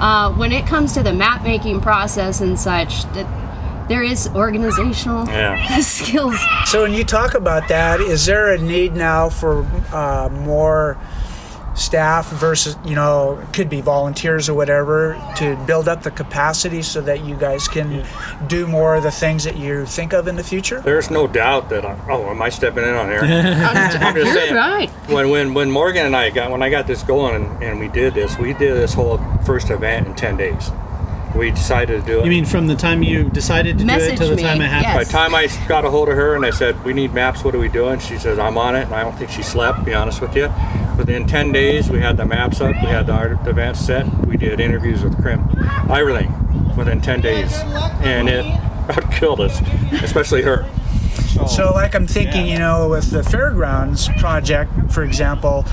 [0.00, 3.26] uh, when it comes to the map making process and such, that
[3.88, 5.78] there is organizational Yeah.
[5.80, 10.96] skills So when you talk about that, is there a need now for uh, more
[11.74, 17.00] staff versus, you know, could be volunteers or whatever, to build up the capacity so
[17.00, 18.04] that you guys can
[18.46, 20.80] do more of the things that you think of in the future?
[20.80, 23.20] There's no doubt that I, oh, am I stepping in on here?
[23.64, 23.66] Oh,
[24.00, 24.54] I'm just saying.
[24.54, 24.90] right.
[25.08, 27.88] When when when Morgan and I got when I got this going and, and we
[27.88, 30.70] did this, we did this whole first event in ten days.
[31.34, 32.24] We decided to do it.
[32.24, 34.68] You mean from the time you decided to do it to the me, time it
[34.68, 34.94] happened?
[34.94, 37.42] By the time I got a hold of her and I said, we need maps,
[37.42, 37.98] what are we doing?
[37.98, 38.84] She said, I'm on it.
[38.84, 40.52] And I don't think she slept, to be honest with you.
[40.96, 44.36] Within 10 days, we had the maps up, we had the art event set, we
[44.36, 47.52] did interviews with KREM, everything within 10 days.
[48.02, 48.44] And it
[48.88, 49.60] about killed us,
[50.02, 50.68] especially her.
[51.48, 55.66] So, like, I'm thinking, you know, with the fairgrounds project, for example,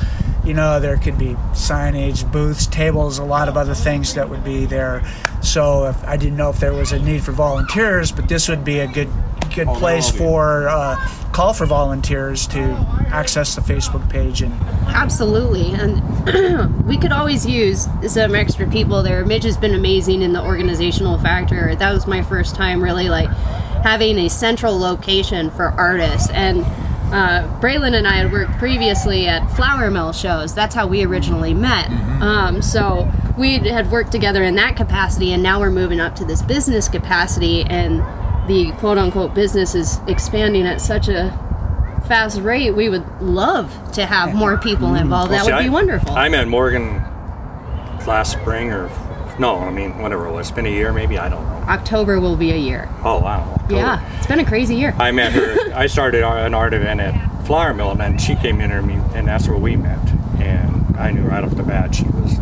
[0.43, 4.43] you know, there could be signage, booths, tables, a lot of other things that would
[4.43, 5.03] be there.
[5.41, 8.63] So, if I didn't know if there was a need for volunteers, but this would
[8.63, 9.09] be a good
[9.53, 10.95] good place for uh,
[11.33, 12.59] call for volunteers to
[13.11, 14.53] access the Facebook page and
[14.87, 19.25] Absolutely, and we could always use some extra people there.
[19.25, 21.75] Midge has been amazing in the organizational factor.
[21.75, 23.29] That was my first time really like
[23.83, 26.29] having a central location for artists.
[26.31, 26.65] And
[27.11, 30.53] uh, Braylon and I had worked previously at flour mill shows.
[30.55, 31.89] That's how we originally met.
[32.21, 36.25] Um, so we had worked together in that capacity, and now we're moving up to
[36.25, 37.99] this business capacity, and
[38.49, 41.29] the quote unquote business is expanding at such a
[42.07, 42.71] fast rate.
[42.71, 45.31] We would love to have more people involved.
[45.31, 46.13] That see, would be I- wonderful.
[46.13, 47.03] I met Morgan
[48.07, 48.89] last spring or
[49.39, 50.47] no, I mean whatever it was.
[50.47, 51.17] It's been a year maybe.
[51.17, 51.63] I don't know.
[51.67, 52.89] October will be a year.
[53.03, 53.41] Oh wow.
[53.53, 53.75] October.
[53.75, 54.95] Yeah, been a crazy year.
[54.97, 55.73] I met her.
[55.75, 58.93] I started an art event at Flour Mill, and then she came in and, me,
[59.13, 59.99] and that's where we met.
[60.39, 62.40] And I knew right off the bat she was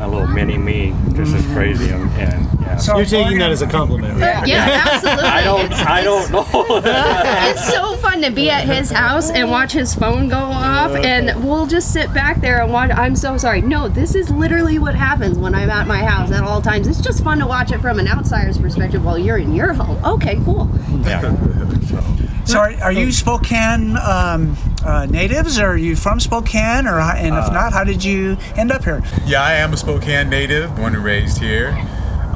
[0.00, 0.92] a little mini me.
[1.08, 1.54] This is mm-hmm.
[1.54, 2.76] crazy, and, and yeah.
[2.76, 4.46] So- You're taking that as a compliment, right?
[4.46, 5.24] Yeah, absolutely.
[5.24, 5.64] I don't.
[5.66, 6.46] It's- I don't know.
[6.84, 11.44] it's so fun to be at his house and watch his phone go off and
[11.44, 14.94] we'll just sit back there and watch i'm so sorry no this is literally what
[14.94, 17.80] happens when i'm at my house at all times it's just fun to watch it
[17.80, 20.70] from an outsider's perspective while you're in your home okay cool
[21.02, 21.20] yeah.
[21.20, 22.04] So,
[22.46, 25.58] So, are, are you Spokane um, uh, natives?
[25.58, 26.86] Or are you from Spokane?
[26.86, 29.02] Or and if not, how did you end up here?
[29.26, 31.70] Yeah, I am a Spokane native, born and raised here.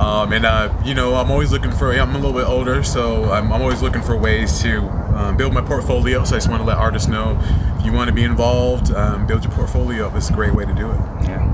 [0.01, 1.93] Um, and uh, you know, I'm always looking for.
[1.93, 4.81] I'm a little bit older, so I'm, I'm always looking for ways to
[5.15, 6.25] um, build my portfolio.
[6.25, 7.39] So I just want to let artists know
[7.79, 10.15] if you want to be involved, um, build your portfolio.
[10.17, 10.99] It's a great way to do it.
[11.25, 11.50] yeah.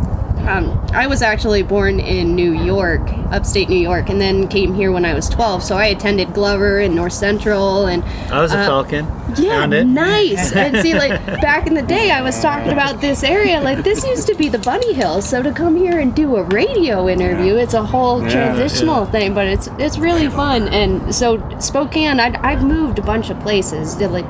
[0.49, 4.93] Um, i was actually born in new york upstate new york and then came here
[4.93, 8.59] when i was 12 so i attended glover and north central and I was a
[8.59, 9.07] uh, Falcon.
[9.37, 10.53] Yeah, nice.
[10.53, 13.61] And see, like back in the day, I was talking about this area.
[13.61, 15.29] Like this used to be the Bunny Hills.
[15.29, 19.35] So to come here and do a radio interview, it's a whole Yeah, transitional thing.
[19.35, 20.69] But it's it's really fun.
[20.69, 23.95] And so Spokane, I, I've moved a bunch of places.
[23.95, 24.27] Did like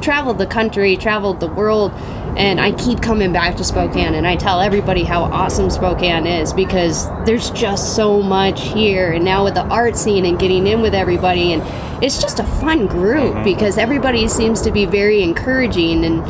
[0.00, 1.92] traveled the country, traveled the world,
[2.36, 4.14] and I keep coming back to Spokane.
[4.14, 9.12] And I tell everybody how awesome Spokane is because there's just so much here.
[9.12, 11.62] And now with the art scene and getting in with everybody, and
[12.02, 16.24] it's just a fun group because everybody seems to be very encouraging and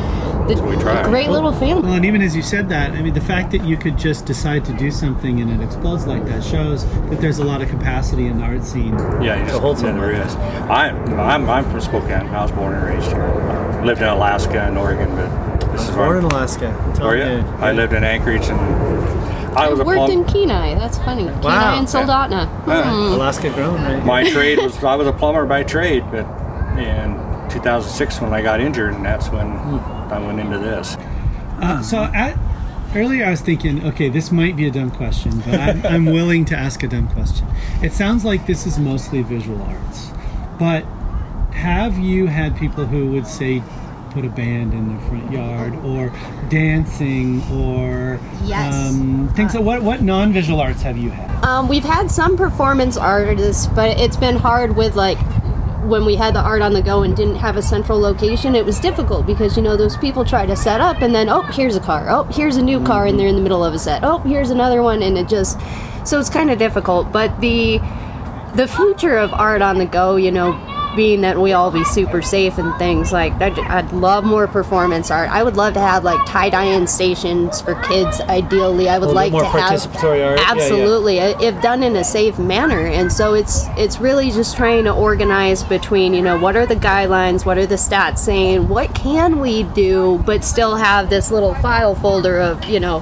[0.47, 1.01] the, we try.
[1.01, 1.81] a great little family.
[1.81, 4.25] Well, and even as you said that, I mean, the fact that you could just
[4.25, 7.69] decide to do something and it explodes like that shows that there's a lot of
[7.69, 8.93] capacity in the art scene.
[9.23, 10.69] Yeah, you to just hold yeah, there someone.
[10.69, 10.89] I,
[11.33, 12.27] I'm, I'm from Spokane.
[12.27, 13.23] I was born and raised here.
[13.23, 15.44] Uh, lived in Alaska and Oregon, but
[15.75, 16.93] this is Born in Alaska.
[16.95, 17.19] Tell me.
[17.19, 18.59] yeah, I lived in Anchorage and
[19.57, 20.75] I was a worked plum- in Kenai.
[20.75, 21.23] That's funny.
[21.23, 21.77] Kenai Wow.
[21.77, 22.47] and Soldotna.
[22.63, 23.13] Hmm.
[23.13, 24.05] Alaska grown, right?
[24.05, 26.25] my trade was I was a plumber by trade, but
[26.77, 27.15] in
[27.49, 30.97] 2006 when I got injured, and that's when I went into this.
[31.61, 32.37] Uh, so at,
[32.95, 36.43] earlier I was thinking, okay, this might be a dumb question, but I'm, I'm willing
[36.45, 37.47] to ask a dumb question.
[37.81, 40.11] It sounds like this is mostly visual arts,
[40.59, 40.83] but
[41.53, 43.63] have you had people who would say
[44.15, 46.09] put a band in their front yard or
[46.49, 48.73] dancing or Yes.
[48.89, 52.95] um, things that what what non-visual arts have you had Um, we've had some performance
[52.95, 55.17] artists, but it's been hard with like
[55.83, 58.55] when we had the art on the go and didn't have a central location.
[58.55, 61.41] It was difficult because you know those people try to set up and then oh
[61.41, 63.79] here's a car, oh here's a new car, and they're in the middle of a
[63.79, 64.03] set.
[64.03, 65.59] Oh here's another one, and it just
[66.05, 67.11] so it's kind of difficult.
[67.11, 67.79] But the
[68.55, 70.53] the future of art on the go, you know,
[70.95, 75.11] being that we all be super safe and things like I'd, I'd love more performance
[75.11, 75.29] art.
[75.29, 78.19] I would love to have like tie dye-in stations for kids.
[78.21, 80.39] Ideally, I would like to more have participatory art.
[80.39, 80.51] Yeah, yeah.
[80.51, 82.87] Absolutely, if done in a safe manner.
[82.87, 86.75] And so it's it's really just trying to organize between you know what are the
[86.75, 91.55] guidelines, what are the stats saying, what can we do, but still have this little
[91.55, 92.99] file folder of you know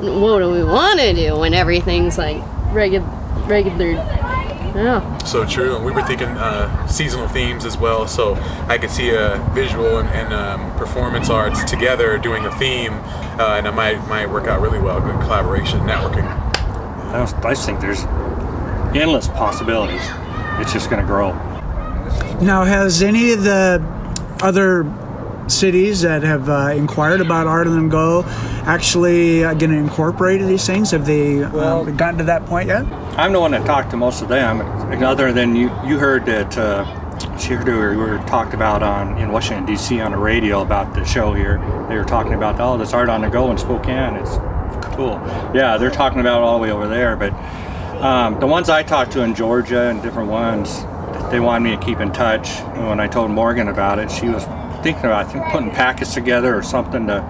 [0.00, 2.42] what do we want to do when everything's like
[2.72, 3.06] regular
[3.48, 4.27] regular.
[4.74, 5.18] Yeah.
[5.24, 5.76] So true.
[5.76, 8.06] And we were thinking uh, seasonal themes as well.
[8.06, 8.34] So
[8.68, 13.56] I could see a visual and, and um, performance arts together doing a theme, uh,
[13.58, 15.00] and it might might work out really well.
[15.00, 16.24] Good collaboration, networking.
[16.24, 18.04] I, I just think there's
[18.94, 20.02] endless possibilities.
[20.60, 21.32] It's just going to grow.
[22.40, 23.82] Now, has any of the
[24.42, 24.84] other
[25.48, 28.22] cities that have uh, inquired about Art on the Go
[28.66, 30.90] actually uh, going to incorporate these things?
[30.90, 32.84] Have they uh, gotten to that point yet?
[33.16, 34.60] I'm the one that talked to most of them,
[35.02, 35.70] other than you.
[35.86, 36.84] You heard that uh,
[37.48, 40.00] we were talked about on in Washington D.C.
[40.00, 41.58] on the radio about the show here.
[41.88, 44.16] They were talking about oh, this art on the go in Spokane.
[44.16, 44.36] It's
[44.96, 45.14] cool.
[45.54, 47.16] Yeah, they're talking about it all the way over there.
[47.16, 47.32] But
[48.02, 50.82] um, the ones I talked to in Georgia and different ones,
[51.30, 52.48] they wanted me to keep in touch.
[52.60, 54.44] And when I told Morgan about it, she was
[54.82, 57.20] thinking about I think putting packets together or something to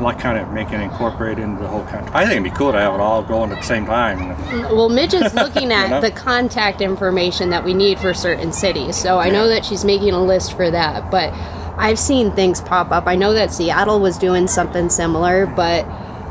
[0.00, 2.10] like kind of make it incorporate into the whole country.
[2.14, 4.28] I think it'd be cool to have it all going at the same time.
[4.74, 6.00] Well, Midge is looking at know?
[6.00, 8.96] the contact information that we need for certain cities.
[8.96, 11.32] So I know that she's making a list for that, but
[11.76, 13.06] I've seen things pop up.
[13.06, 15.86] I know that Seattle was doing something similar, but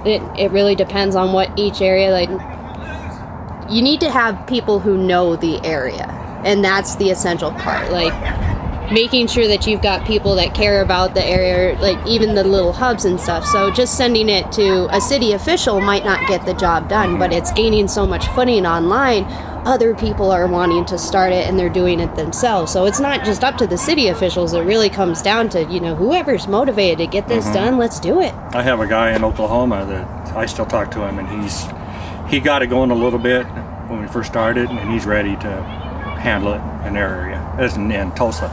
[0.05, 2.29] it, it really depends on what each area like
[3.69, 6.07] you need to have people who know the area.
[6.43, 7.91] And that's the essential part.
[7.91, 8.13] Like
[8.93, 12.71] making sure that you've got people that care about the area, like even the little
[12.71, 13.45] hubs and stuff.
[13.45, 17.33] So just sending it to a city official might not get the job done, but
[17.33, 19.25] it's gaining so much footing online.
[19.65, 22.71] Other people are wanting to start it and they're doing it themselves.
[22.71, 24.53] So it's not just up to the city officials.
[24.53, 27.53] It really comes down to, you know, whoever's motivated to get this Mhm.
[27.53, 28.33] done, let's do it.
[28.53, 31.65] I have a guy in Oklahoma that I still talk to him, and he's
[32.29, 33.45] he got it going a little bit
[33.87, 35.51] when we first started, and he's ready to
[36.19, 38.49] handle it in their area, as in, in Tulsa.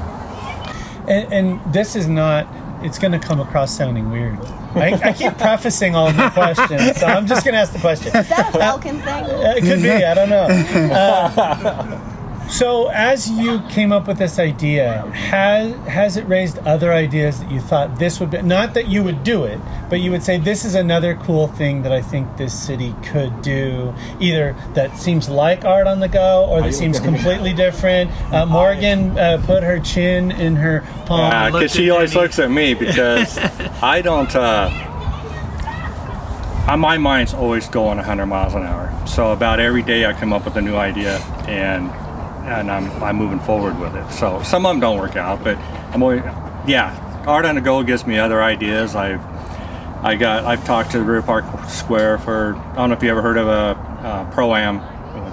[1.08, 2.46] And, and this is not.
[2.82, 4.38] It's going to come across sounding weird.
[4.74, 7.78] I, I keep prefacing all of the questions, so I'm just going to ask the
[7.78, 8.16] question.
[8.16, 9.24] Is that a Falcon thing?
[9.24, 9.90] Uh, It could be.
[9.90, 10.46] I don't know.
[10.94, 12.09] Uh,
[12.50, 17.50] so, as you came up with this idea, has has it raised other ideas that
[17.50, 18.42] you thought this would be?
[18.42, 21.82] Not that you would do it, but you would say this is another cool thing
[21.82, 23.94] that I think this city could do.
[24.18, 28.10] Either that seems like art on the go, or that seems completely different.
[28.32, 31.32] Uh, Morgan uh, put her chin in her palm.
[31.32, 32.22] and because looked she always Denny.
[32.22, 33.38] looks at me because
[33.82, 34.34] I don't.
[34.34, 34.70] Uh,
[36.68, 38.92] uh, my mind's always going 100 miles an hour.
[39.06, 41.90] So about every day I come up with a new idea and
[42.44, 44.10] and I'm I'm moving forward with it.
[44.12, 45.56] So some of them don't work out, but
[45.92, 46.22] I'm always
[46.66, 47.06] yeah.
[47.26, 48.94] Art on the go gives me other ideas.
[48.94, 49.20] I've
[50.04, 53.10] I got I've talked to the River Park Square for I don't know if you
[53.10, 54.80] ever heard of a uh, pro am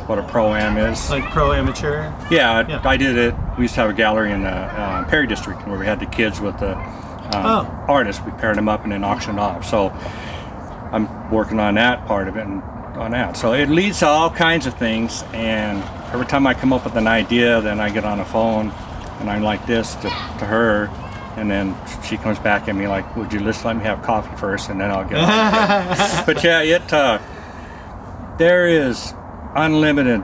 [0.08, 1.10] what a pro am is.
[1.10, 2.04] like pro amateur.
[2.32, 2.82] Yeah, Yeah.
[2.86, 3.36] I did it.
[3.58, 6.06] We used to have a gallery in the uh, Perry District where we had the
[6.06, 7.86] kids with the um, Oh.
[7.90, 8.24] artists.
[8.24, 9.66] We paired them up and then auctioned off.
[9.66, 9.90] So
[10.92, 12.62] I'm working on that part of it and
[12.98, 13.36] on that.
[13.38, 15.24] So it leads to all kinds of things.
[15.34, 18.72] And every time I come up with an idea, then I get on the phone
[19.20, 20.90] and I'm like this to, to her.
[21.36, 24.36] And then she comes back at me like, "Would you just let me have coffee
[24.38, 27.20] first, and then I'll get." on it." but yeah, it uh,
[28.40, 29.14] there is
[29.54, 30.24] unlimited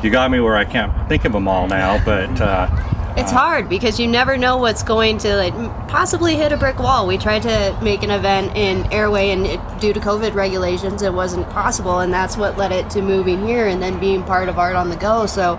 [0.00, 2.68] You got me where I can't think of them all now, but uh,
[3.16, 5.54] It's hard because you never know what's going to like
[5.88, 7.06] possibly hit a brick wall.
[7.06, 11.14] We tried to make an event in Airway, and it, due to COVID regulations, it
[11.14, 14.58] wasn't possible, and that's what led it to moving here and then being part of
[14.58, 15.24] Art on the Go.
[15.24, 15.58] So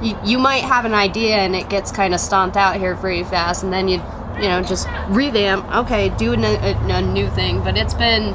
[0.00, 3.24] you, you might have an idea, and it gets kind of stomped out here pretty
[3.24, 4.00] fast, and then you
[4.36, 5.68] you know just revamp.
[5.74, 8.32] Okay, do a, a, a new thing, but it's been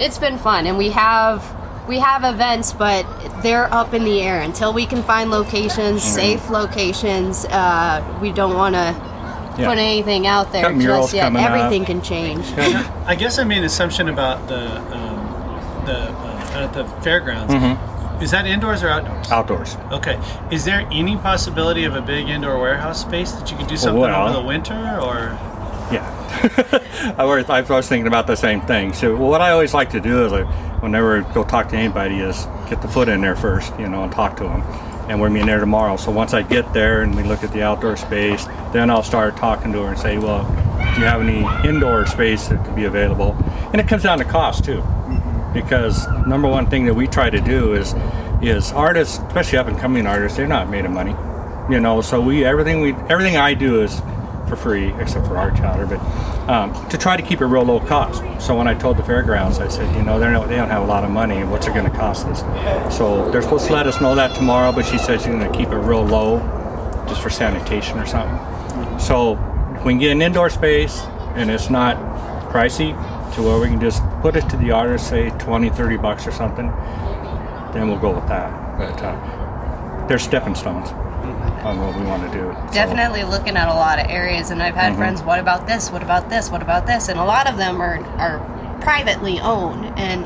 [0.00, 1.54] it's been fun, and we have.
[1.88, 3.04] We have events, but
[3.42, 7.46] they're up in the air until we can find locations, safe locations.
[7.46, 8.94] Uh, we don't want to
[9.58, 9.68] Yeah.
[9.70, 11.22] put anything out there Got murals just yet.
[11.24, 11.50] coming up.
[11.50, 12.44] Everything can change.
[13.06, 17.52] I guess I made an assumption about the um, the uh, at the fairgrounds.
[17.54, 18.22] Mhm.
[18.22, 19.30] Is that indoors or outdoors?
[19.32, 19.76] outdoors.
[19.92, 20.18] Okay.
[20.50, 24.00] Is there any possibility of a big indoor warehouse space that you could do something
[24.00, 25.57] Well- over the winter, or Yeah.
[27.18, 28.92] I was, I was thinking about the same thing.
[28.92, 30.46] So what I always like to do is, like,
[30.82, 34.04] whenever I go talk to anybody, is get the foot in there first, you know,
[34.04, 34.62] and talk to them.
[35.08, 35.96] And we're meeting there tomorrow.
[35.96, 39.36] So once I get there and we look at the outdoor space, then I'll start
[39.36, 40.44] talking to her and say, well,
[40.94, 43.34] do you have any indoor space that could be available?
[43.72, 44.82] And it comes down to cost too.
[45.08, 45.54] Mm-hmm.
[45.54, 47.94] because number one thing that we try to do is
[48.42, 51.16] is artists, especially up and coming artists, they're not made of money,
[51.72, 52.02] you know.
[52.02, 54.00] So we everything we everything I do is
[54.48, 56.00] for free except for our chowder, but
[56.48, 58.22] um, to try to keep it real low cost.
[58.44, 60.82] So when I told the fairgrounds, I said, you know, they're not, they don't have
[60.82, 61.44] a lot of money.
[61.44, 62.40] What's it going to cost us?
[62.96, 65.56] So they're supposed to let us know that tomorrow, but she said she's going to
[65.56, 66.38] keep it real low,
[67.08, 68.98] just for sanitation or something.
[68.98, 69.32] So
[69.84, 71.00] we can get an indoor space
[71.34, 71.96] and it's not
[72.50, 72.92] pricey
[73.34, 76.32] to where we can just put it to the artist, say 20, 30 bucks or
[76.32, 76.66] something,
[77.72, 78.78] then we'll go with that.
[78.78, 80.88] But uh, they're stepping stones
[81.68, 82.54] on what we want to do.
[82.68, 84.96] So- Definitely looking at a lot of areas, and I've had Mhm.
[84.96, 85.22] friends.
[85.22, 85.90] What about this?
[85.92, 86.50] What about this?
[86.50, 87.08] What about this?
[87.08, 88.40] And a lot of them are are
[88.80, 90.24] privately owned, and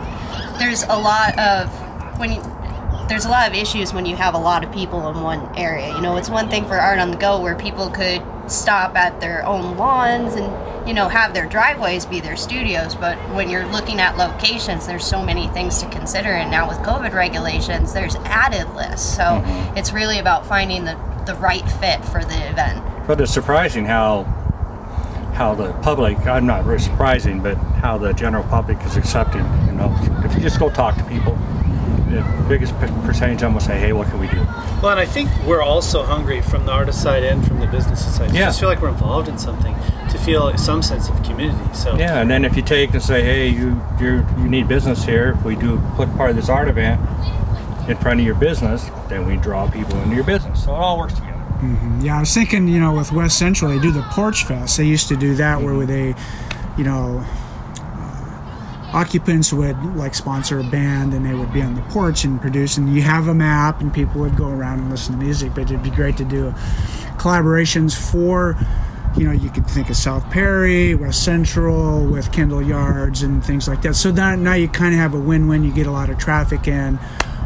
[0.59, 1.69] there's a lot of
[2.19, 2.41] when you,
[3.09, 5.89] there's a lot of issues when you have a lot of people in one area.
[5.95, 9.21] You know, it's one thing for art on the go where people could stop at
[9.21, 10.53] their own lawns and
[10.87, 15.05] you know have their driveways be their studios but when you're looking at locations there's
[15.07, 19.77] so many things to consider and now with covid regulations there's added lists so Mhm.
[19.77, 24.25] it's really about finding the, the right fit for the event But it's surprising how
[25.35, 29.45] how the public I'm not very surprising, but how the general public is accepting.
[29.67, 31.35] You know, if you just go talk to people,
[32.11, 32.75] the biggest
[33.07, 34.47] percentage of them will say, "Hey, what can we do?"
[34.83, 38.05] Well, and I think we're also hungry from the artist side and from the business
[38.15, 38.29] side.
[38.29, 38.47] To Yeah.
[38.47, 39.75] just feel like we're involved in something,
[40.11, 41.59] to feel some sense of community.
[41.73, 45.05] So Yeah, and then if you take and say, "Hey, you you you need business
[45.05, 47.01] here," if we do put part of this art event
[47.89, 50.65] in front of your business, then we draw people into your business.
[50.65, 51.33] So it all works together.
[52.01, 54.77] Yeah, I was thinking, you know, with West Central, they do the Porch Fest.
[54.77, 56.15] They used to do that where they,
[56.77, 61.83] you know, uh, occupants would like sponsor a band and they would be on the
[61.83, 62.79] porch and produce.
[62.79, 65.55] And you have a map and people would go around and listen to music.
[65.55, 66.51] But it'd be great to do
[67.17, 68.57] collaborations for,
[69.17, 73.69] you know, you could think of South Perry, West Central with Kendall Yards and things
[73.69, 73.95] like that.
[73.95, 75.63] So now, now you kind of have a win-win.
[75.63, 76.99] You get a lot of traffic in,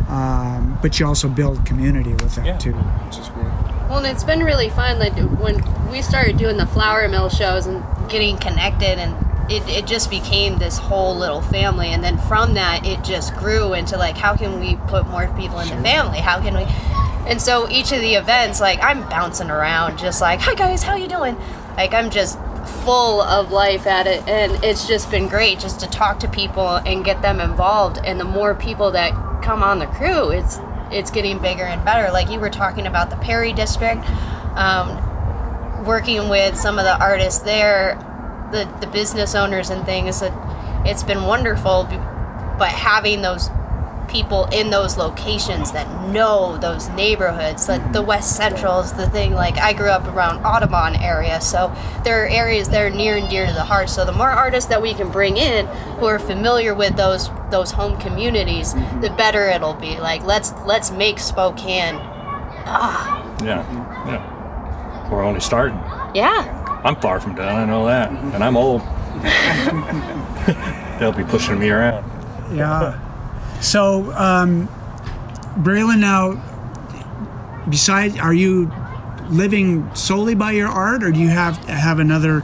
[0.08, 3.52] um, but you also build community with that too, which is great.
[3.88, 4.98] Well, and it's been really fun.
[4.98, 9.14] Like when we started doing the flour mill shows and getting connected, and
[9.50, 11.88] it, it just became this whole little family.
[11.88, 15.60] And then from that, it just grew into like, how can we put more people
[15.60, 16.18] in the family?
[16.18, 16.64] How can we?
[17.30, 20.96] And so each of the events, like I'm bouncing around, just like, hi guys, how
[20.96, 21.36] you doing?
[21.76, 25.88] Like I'm just full of life at it, and it's just been great just to
[25.88, 27.98] talk to people and get them involved.
[28.04, 29.12] And the more people that
[29.42, 30.58] come on the crew, it's
[30.90, 32.12] it's getting bigger and better.
[32.12, 34.08] Like you were talking about the Perry district,
[34.56, 37.96] um, working with some of the artists there,
[38.52, 40.20] the the business owners and things.
[40.20, 40.32] That
[40.86, 41.84] it's been wonderful,
[42.58, 43.48] but having those
[44.16, 49.34] people in those locations that know those neighborhoods like the west central is the thing
[49.34, 51.70] like i grew up around audubon area so
[52.02, 54.70] there are areas that are near and dear to the heart so the more artists
[54.70, 55.66] that we can bring in
[55.98, 60.90] who are familiar with those those home communities the better it'll be like let's let's
[60.90, 61.96] make spokane
[62.64, 63.62] ah Yeah,
[64.08, 65.10] yeah.
[65.10, 65.76] We're only starting.
[66.14, 66.54] yeah
[66.84, 67.54] I'm far from done.
[67.54, 68.80] I know that, and I'm old.
[71.00, 72.04] They'll be pushing me around.
[72.54, 73.00] Yeah.
[73.60, 74.68] So, um,
[75.56, 76.42] Braylon, now,
[77.68, 78.70] besides, are you
[79.28, 82.42] living solely by your art, or do you have have another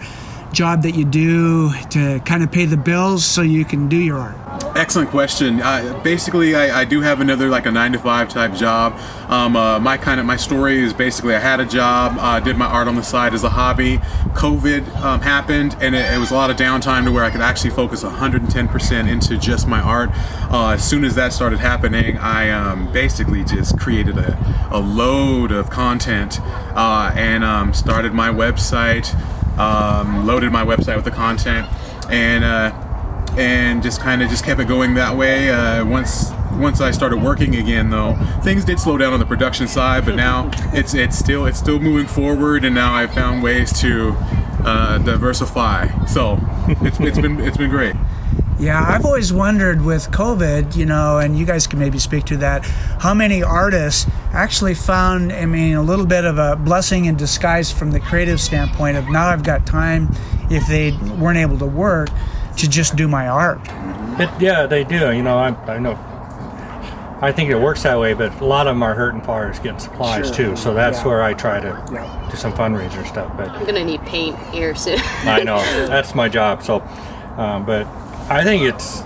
[0.52, 4.18] job that you do to kind of pay the bills so you can do your
[4.18, 4.41] art?
[4.74, 5.60] Excellent question.
[5.60, 8.98] Uh, basically, I, I do have another like a nine to five type job.
[9.28, 12.56] Um, uh, my kind of my story is basically I had a job, uh, did
[12.56, 13.98] my art on the side as a hobby.
[14.32, 17.42] COVID um, happened, and it, it was a lot of downtime to where I could
[17.42, 20.08] actually focus 110% into just my art.
[20.50, 25.52] Uh, as soon as that started happening, I um, basically just created a, a load
[25.52, 29.14] of content uh, and um, started my website,
[29.58, 31.68] um, loaded my website with the content,
[32.10, 32.88] and uh,
[33.38, 35.50] and just kind of just kept it going that way.
[35.50, 39.66] Uh, once once I started working again, though, things did slow down on the production
[39.66, 43.78] side, but now it's it's still it's still moving forward, and now I've found ways
[43.80, 44.14] to
[44.64, 46.04] uh, diversify.
[46.06, 47.94] So it's, it's been it's been great.
[48.58, 52.36] Yeah, I've always wondered with COVID, you know, and you guys can maybe speak to
[52.36, 52.64] that,
[53.00, 57.72] how many artists actually found, I mean, a little bit of a blessing in disguise
[57.72, 60.14] from the creative standpoint of now I've got time
[60.48, 62.10] if they weren't able to work
[62.56, 63.60] to just do my art.
[64.20, 65.10] It, yeah, they do.
[65.12, 65.98] You know, I, I know.
[67.20, 69.58] I think it works that way, but a lot of them are hurting far as
[69.60, 70.34] getting supplies Sure.
[70.34, 70.56] too.
[70.56, 71.06] So that's Yeah.
[71.06, 72.28] where I try to Yeah.
[72.30, 73.30] do some fundraiser stuff.
[73.36, 76.62] But i'm gonna need paint here soon I know that's my job.
[76.64, 76.82] So,
[77.36, 77.86] um, but
[78.28, 79.02] I think it's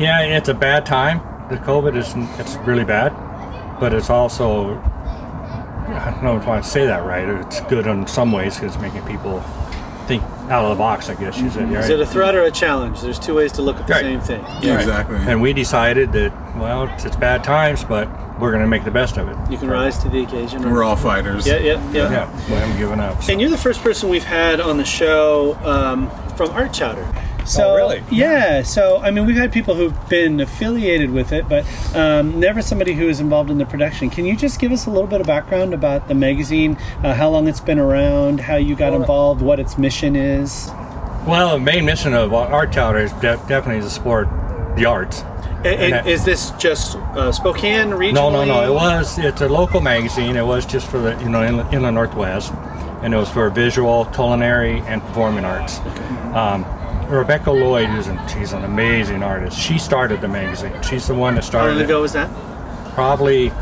[0.00, 1.20] yeah, it's a bad time.
[1.50, 3.12] The COVID is it's really bad,
[3.78, 4.74] but it's also
[5.86, 7.28] I don't know if I want to say that right.
[7.28, 9.61] It's good in some ways because it's making people think
[10.50, 11.08] out of the box.
[11.08, 11.70] I guess you said.
[11.70, 11.84] Right?
[11.84, 13.00] Is it a threat or a challenge?
[13.00, 14.02] There's two ways to look at the Right.
[14.02, 14.44] same thing.
[14.60, 15.16] Yeah, exactly.
[15.18, 18.08] And we decided that well, it's, it's bad times, but
[18.40, 19.36] we're going to make the best of it.
[19.50, 20.62] You can rise to the occasion.
[20.68, 21.46] We're all fighters.
[21.46, 22.10] Yeah, yeah, yeah.
[22.10, 23.22] Yeah, we haven't given up.
[23.22, 23.32] so.
[23.32, 27.06] And you're the first person we've had on the show um, from Art Chowder.
[27.44, 28.02] So, Oh, really?
[28.10, 28.62] Yeah.
[28.62, 31.64] So, I mean, we've had people who've been affiliated with it, but
[31.96, 34.10] um, never somebody who is involved in the production.
[34.10, 37.30] Can you just give us a little bit of background about the magazine, uh, how
[37.30, 40.70] long it's been around, how you got involved, what its mission is?
[41.26, 44.28] Well, the main mission of Art Chowder is de- definitely to support
[44.76, 45.22] the arts.
[45.64, 48.14] And that- is this just uh, Spokane regionally?
[48.14, 48.62] No, no, no.
[48.64, 49.16] It was.
[49.18, 50.34] It's a local magazine.
[50.36, 52.52] It was just for the you know in, in the Northwest,
[53.02, 55.78] and it was for visual, culinary, and performing arts.
[56.34, 56.64] Um,
[57.12, 59.58] Rebecca Lloyd is an, she's an amazing artist.
[59.58, 60.72] She started the magazine.
[60.82, 61.72] She's the one that started.
[61.72, 61.84] How started long it.
[61.84, 62.94] ago was that?
[62.94, 63.52] Probably.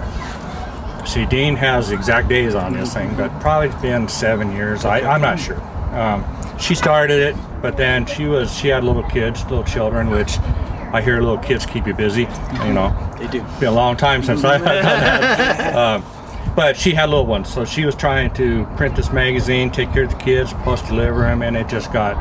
[1.06, 4.84] See, Dean has exact days on this thing, but probably it's been seven years.
[4.84, 5.60] I, I'm not sure.
[5.96, 6.24] Um,
[6.58, 10.38] she started it, but then she was she had little kids, little children, which
[10.92, 12.28] I hear little kids keep you busy.
[12.64, 13.40] You know, They do.
[13.58, 15.74] been a long time since I've done that.
[15.74, 16.04] um,
[16.54, 20.04] but she had little ones, so she was trying to print this magazine, take care
[20.04, 22.14] of the kids, plus deliver them, and it just got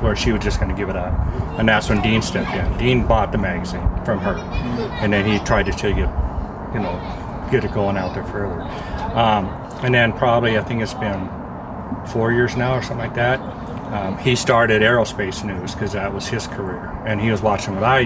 [0.00, 1.12] where she was just going to give it up.
[1.58, 2.78] And that's when Dean stepped in.
[2.78, 4.36] Dean bought the magazine from her,
[5.00, 6.08] and then he tried to take it,
[6.74, 8.62] you know, get it going out there further.
[9.14, 9.46] Um,
[9.82, 11.28] and then probably I think it's been
[12.06, 13.40] four years now or something like that.
[13.92, 17.84] Um, he started aerospace news because that was his career, and he was watching what
[17.84, 18.04] I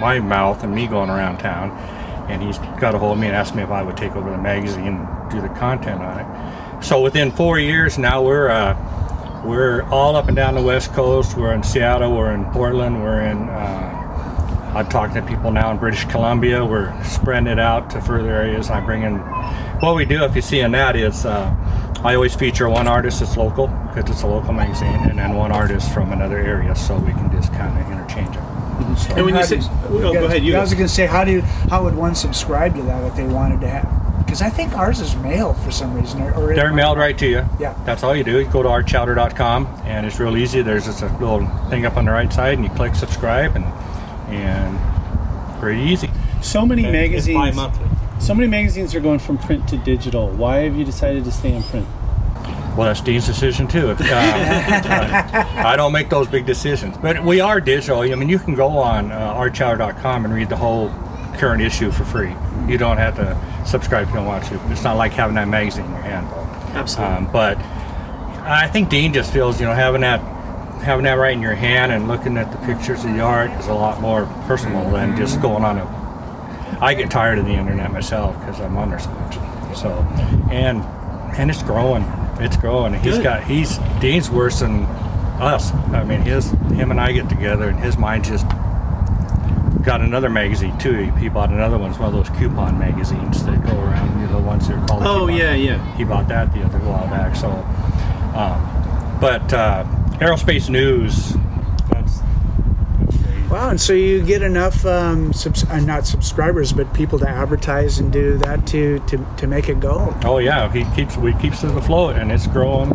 [0.00, 1.70] my mouth and me going around town.
[2.30, 4.30] And he's got a hold of me and asked me if I would take over
[4.30, 6.84] the magazine and do the content on it.
[6.84, 8.74] So within four years now, we're uh,
[9.44, 11.36] we're all up and down the West Coast.
[11.36, 12.14] We're in Seattle.
[12.16, 13.02] We're in Portland.
[13.02, 13.48] We're in.
[13.48, 16.64] Uh, I'm talking to people now in British Columbia.
[16.64, 18.70] We're spreading it out to further areas.
[18.70, 19.18] I bring in.
[19.80, 21.54] What we do, if you see in that, is uh,
[22.04, 25.52] I always feature one artist that's local because it's a local magazine, and then one
[25.52, 28.42] artist from another area, so we can just kind of interchange it.
[28.98, 29.66] So- And when you say, do-
[30.06, 30.42] oh, go ahead.
[30.44, 33.04] You I was going to say, how do you, how would one subscribe to that
[33.04, 34.09] if they wanted to have?
[34.30, 37.26] Because I think ours is mailed for some reason, or, or They're mailed right to
[37.26, 37.44] you.
[37.58, 37.76] Yeah.
[37.84, 38.38] That's all you do.
[38.38, 40.62] You go to artchowder.com and it's real easy.
[40.62, 43.64] There's just a little thing up on the right side and you click subscribe and
[44.32, 44.78] and
[45.58, 46.08] pretty easy.
[46.42, 47.56] so many And it's magazines.
[47.56, 47.88] bi-monthly.
[48.20, 50.28] So many magazines are going from print to digital.
[50.28, 51.88] Why have you decided to stay in print?
[52.76, 53.90] Well, that's Dean's decision too.
[53.90, 58.02] If, uh, I don't make those big decisions, but we are digital.
[58.02, 60.88] I mean, you can go on uh, artchowder.com and read the whole
[61.40, 62.34] current issue for free.
[62.68, 64.60] You don't have to subscribe if you don't want to.
[64.70, 66.26] It's not like having that magazine in your hand.
[66.76, 67.16] Absolutely.
[67.16, 70.20] Um, but I think Dean just feels, you know, having that
[70.82, 73.66] having that right in your hand and looking at the pictures of the art is
[73.66, 76.00] a lot more personal than just going on a.
[76.80, 79.34] I get tired of the internet myself because I'm on there so much.
[79.76, 79.90] So,
[80.50, 80.82] and
[81.38, 82.02] and it's growing.
[82.38, 82.94] It's growing.
[82.94, 83.24] He's Good.
[83.24, 84.84] got he's Dean's worse than
[85.40, 85.72] us.
[85.72, 88.46] I mean, his him and I get together and his mind just
[89.82, 90.94] got another magazine too.
[90.94, 91.90] He, he bought another one.
[91.90, 94.20] It's one of those coupon magazines that go around.
[94.20, 95.02] You know, the ones that are called.
[95.02, 95.36] Oh, coupon.
[95.36, 95.96] yeah, yeah.
[95.96, 97.34] He bought that the other while back.
[97.36, 97.48] So,
[98.36, 99.84] um, but uh,
[100.18, 101.34] aerospace news.
[101.90, 103.50] That's, that's.
[103.50, 107.98] Wow, and so you get enough, um, subs- uh, not subscribers, but people to advertise
[107.98, 110.14] and do that to to, to make it go.
[110.24, 112.90] Oh yeah, he keeps we keeps it afloat and it's growing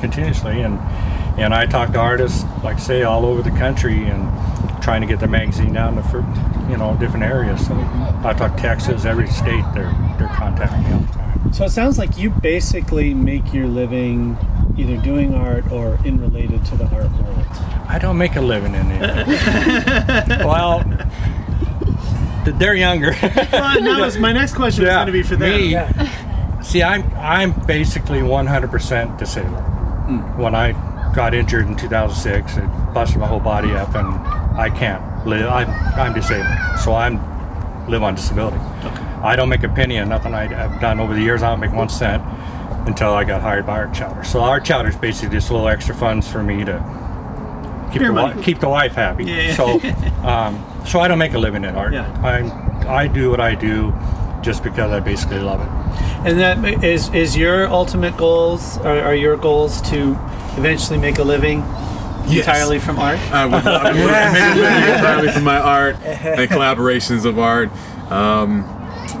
[0.00, 0.62] continuously.
[0.62, 0.78] And
[1.38, 4.26] and I talk to artists, like say, all over the country and
[4.86, 6.18] trying to get their magazine down to for,
[6.70, 7.66] you know different areas.
[7.66, 7.74] So
[8.22, 9.64] I talk Texas, every state.
[9.74, 11.52] They're they're contacting me all the time.
[11.52, 14.38] So it sounds like you basically make your living
[14.78, 17.46] either doing art or in related to the art world.
[17.88, 19.26] I don't make a living in it.
[20.46, 20.84] well,
[22.44, 23.10] they're younger.
[23.10, 25.50] Well, that was my next question was going to be for them.
[25.50, 26.62] me.
[26.62, 29.52] See, I'm I'm basically 100% disabled.
[29.52, 30.40] Hmm.
[30.40, 30.72] When I
[31.12, 35.46] got injured in 2006, it busted my whole body up, and I can't live.
[35.46, 36.46] I'm I'm disabled,
[36.82, 37.16] so I'm
[37.88, 38.56] live on disability.
[39.22, 41.42] I don't make a penny on nothing I, I've done over the years.
[41.42, 42.22] I don't make one cent
[42.86, 44.24] until I got hired by Art Chowder.
[44.24, 46.78] So Art Chowder is basically just a little extra funds for me to
[47.92, 49.24] keep the, wi- keep the wife happy.
[49.24, 49.54] Yeah.
[49.54, 49.80] So
[50.26, 51.92] um, so I don't make a living in art.
[51.92, 52.06] Yeah.
[52.22, 53.92] I I do what I do
[54.42, 55.68] just because I basically love it.
[56.28, 60.12] And that is is your ultimate goals are, are your goals to
[60.56, 61.62] eventually make a living
[62.28, 62.46] Yes.
[62.46, 63.18] entirely from art?
[63.32, 67.70] I would love to make a living entirely from my art and collaborations of art.
[68.10, 68.72] Um,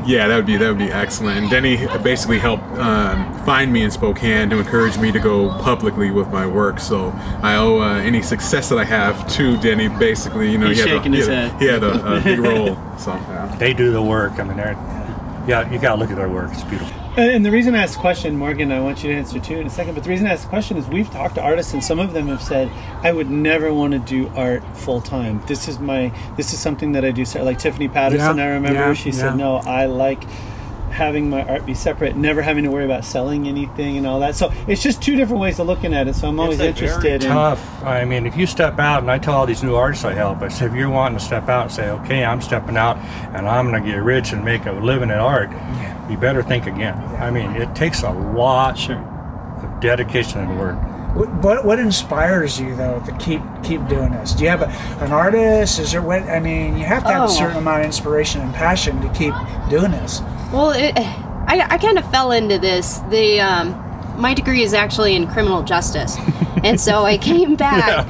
[0.06, 1.38] yeah, that would be that would be excellent.
[1.38, 6.10] And Denny basically helped um, find me in Spokane to encourage me to go publicly
[6.10, 6.78] with my work.
[6.78, 9.88] So I owe uh, any success that I have to Denny.
[9.88, 11.60] Basically, you know, He's he had, shaking a, his he had, head.
[11.60, 12.76] he had a, a big role.
[12.98, 13.54] So yeah.
[13.58, 14.38] They do the work.
[14.38, 14.72] I mean, they're
[15.48, 15.70] yeah.
[15.70, 16.50] You gotta look at their work.
[16.52, 16.94] It's beautiful.
[17.16, 19.56] And, and the reason I asked the question, Morgan, I want you to answer too
[19.58, 19.94] in a second.
[19.94, 22.12] But the reason I asked the question is we've talked to artists, and some of
[22.12, 22.70] them have said,
[23.02, 25.42] "I would never want to do art full time.
[25.46, 28.48] This is my, this is something that I do." So, Like Tiffany Patterson, Yeah, I
[28.48, 29.16] remember yeah, she yeah.
[29.16, 30.24] said, "No, I like."
[30.90, 34.34] having my art be separate never having to worry about selling anything and all that
[34.34, 36.84] so it's just two different ways of looking at it so i'm always It's a
[36.84, 37.82] very interested in tough.
[37.84, 40.40] I mean, if you step out, and I tell all these new artists I help,
[40.40, 42.96] I say, if you're wanting to step out and say, okay, I'm stepping out
[43.34, 45.50] and I'm going to get rich and make a living at art,
[46.10, 46.96] you better think again.
[47.20, 48.96] I mean, it takes a lot Sure.
[48.96, 50.76] of dedication and work.
[51.16, 54.32] What, what what inspires you though to keep keep doing this?
[54.32, 54.68] Do you have a,
[55.02, 55.78] an artist?
[55.78, 56.76] Is there what I mean?
[56.76, 57.24] You have to have Oh.
[57.24, 59.32] a certain amount of inspiration and passion to keep
[59.70, 60.20] doing this.
[60.52, 62.98] Well, it, I, I kind of fell into this.
[63.10, 63.70] The um,
[64.20, 66.16] my degree is actually in criminal justice,
[66.64, 68.06] and so I came back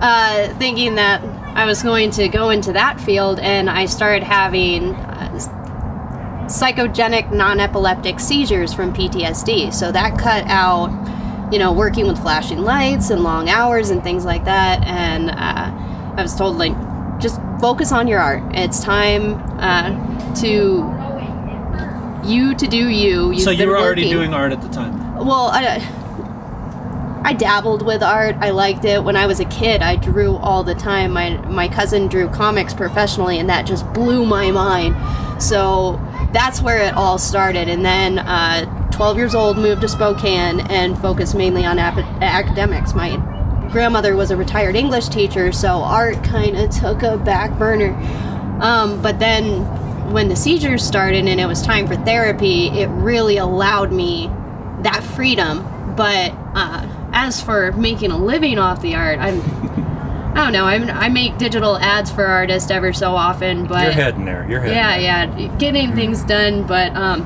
[0.00, 1.22] uh, thinking that
[1.54, 5.57] I was going to go into that field, and I started having uh,
[6.48, 9.72] psychogenic non-epileptic seizures from PTSD.
[9.72, 10.90] So that cut out,
[11.52, 14.84] you know, working with flashing lights and long hours and things like that.
[14.86, 16.72] And uh, I was told like,
[17.20, 18.42] just focus on your art.
[18.54, 20.96] It's time uh, to
[22.28, 23.30] you to do you.
[23.32, 27.84] You've so you were already working- doing art at the time well, I, I dabbled
[27.84, 28.36] with art.
[28.36, 29.82] I liked it when I was a kid.
[29.82, 31.12] I drew all the time.
[31.12, 34.96] My my cousin drew comics professionally, and that just blew my mind.
[35.42, 36.00] So
[36.32, 37.68] that's where it all started.
[37.68, 42.94] And then, uh, 12 years old, moved to Spokane and focused mainly on ap- academics.
[42.94, 43.16] My
[43.70, 47.94] grandmother was a retired English teacher, so art kind of took a back burner.
[48.60, 49.62] Um, but then
[50.12, 54.28] when the seizures started and it was time for therapy, it really allowed me
[54.82, 55.64] that freedom.
[55.96, 59.40] But uh, as for making a living off the art, I'm
[60.38, 60.64] I don't know.
[60.66, 64.46] I'm, I make digital ads for artists ever so often, but You're heading there.
[64.48, 65.40] You're heading yeah, there.
[65.40, 66.66] yeah, getting things done.
[66.66, 67.22] But um,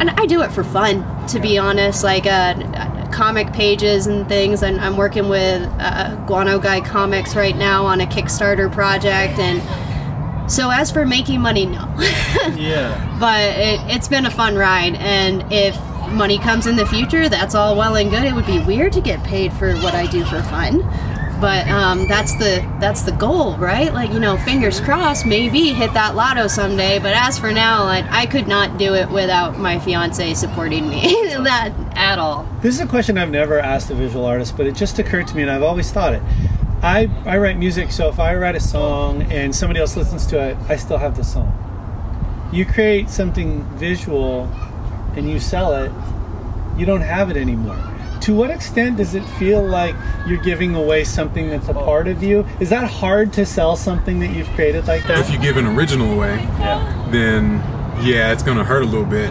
[0.00, 2.02] and I do it for fun, to be honest.
[2.02, 4.62] Like uh, comic pages and things.
[4.62, 9.38] And I'm working with uh, Guano Guy Comics right now on a Kickstarter project.
[9.38, 11.94] And so as for making money, no.
[12.56, 14.94] yeah but it, it's been a fun ride.
[14.96, 15.78] And if
[16.10, 18.24] money comes in the future, that's all well and good.
[18.24, 20.82] It would be weird to get paid for what I do for fun.
[21.40, 23.92] But um, that's the that's the goal, right?
[23.92, 26.98] Like you know, fingers crossed, maybe hit that lotto someday.
[26.98, 31.00] But as for now, like, I could not do it without my fiance supporting me
[31.44, 32.48] that at all.
[32.62, 35.36] This is a question I've never asked a visual artist, but it just occurred to
[35.36, 36.22] me, and I've always thought it.
[36.82, 40.50] I, I write music, so if I write a song and somebody else listens to
[40.50, 41.52] it, I still have the song.
[42.52, 44.44] You create something visual
[45.16, 45.90] and you sell it,
[46.78, 47.76] you don't have it anymore.
[48.26, 49.94] To what extent does it feel like
[50.26, 52.44] you're giving away something that's a part of you?
[52.58, 55.20] Is that hard to sell something that you've created like that?
[55.20, 57.08] If you give an original away, yeah.
[57.12, 57.58] then
[58.04, 59.30] yeah, it's gonna hurt a little bit.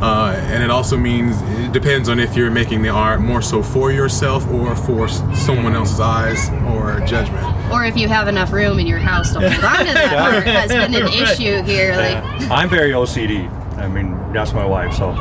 [0.00, 3.64] Uh, and it also means it depends on if you're making the art more so
[3.64, 7.44] for yourself or for someone else's eyes or judgment.
[7.72, 10.46] Or if you have enough room in your house to hold on to that art
[10.46, 11.96] has been an issue here.
[11.96, 13.50] Like, I'm very OCD.
[13.76, 14.94] I mean, that's my wife.
[14.94, 15.16] So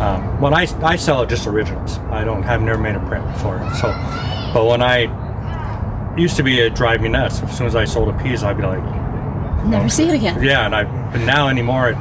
[0.00, 3.24] um, when I, I sell it just originals, I don't have never made a print
[3.32, 3.58] before.
[3.74, 3.88] So,
[4.52, 5.08] but when I
[6.16, 7.42] used to be it drive me nuts.
[7.42, 8.82] As soon as I sold a piece, I'd be like,
[9.66, 10.42] never see it again.
[10.42, 10.66] yeah.
[10.66, 11.96] And I but now anymore, it,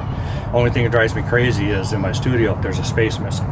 [0.53, 3.47] only thing that drives me crazy is in my studio if there's a space missing.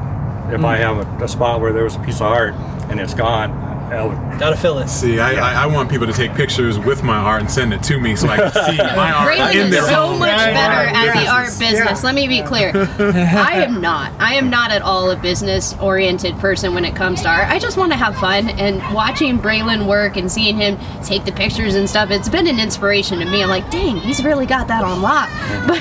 [0.52, 2.54] If I have a, a spot where there was a piece of art
[2.90, 3.52] and it's gone,
[3.90, 4.88] I Gotta fill it.
[4.88, 7.84] See, I, I, I want people to take pictures with my art and send it
[7.84, 10.20] to me so I can see my art Braylon in is their so home.
[10.20, 12.04] much Right, better right, at the art business.
[12.04, 12.72] Let me be clear.
[13.00, 14.12] I am not.
[14.20, 17.48] I am not at all a business oriented person when it comes to art.
[17.50, 21.32] I just want to have fun and watching Braylon work and seeing him take the
[21.32, 23.44] pictures and stuff, it's been an inspiration to me.
[23.44, 25.30] I'm like, dang, he's really got that on lock.
[25.68, 25.80] But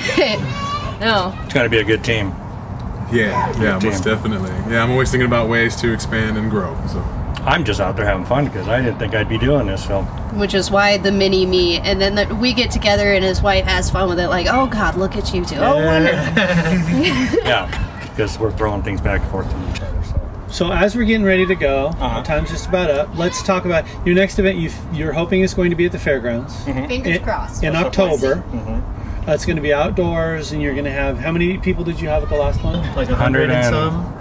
[0.99, 1.37] no.
[1.43, 2.27] it's got to be a good team.
[3.11, 4.13] Yeah, yeah, Good most team.
[4.13, 4.51] definitely.
[4.71, 6.75] Yeah, I'm always thinking about ways to expand and grow.
[6.87, 6.99] So
[7.45, 9.85] I'm just out there having fun because I didn't think I'd be doing this.
[9.85, 10.03] So
[10.35, 13.65] Which is why the mini me, and then the, we get together and his wife
[13.65, 14.27] has fun with it.
[14.29, 15.55] Like, oh God, look at you two.
[15.57, 16.17] Oh, wonderful.
[17.43, 20.03] yeah, because we're throwing things back and forth to each other.
[20.03, 20.19] So.
[20.49, 22.21] So as we're getting ready to go, Uh-huh.
[22.23, 23.09] time's just about up.
[23.17, 24.57] Let's talk about your next event.
[24.59, 27.63] You you're hoping is going to be at the fairgrounds Fingers in, crossed.
[27.63, 28.43] in October.
[29.27, 31.99] Uh, it's going to be outdoors, and you're going to have how many people did
[31.99, 32.75] you have at the last one?
[32.95, 34.19] Like a hundred and and- some.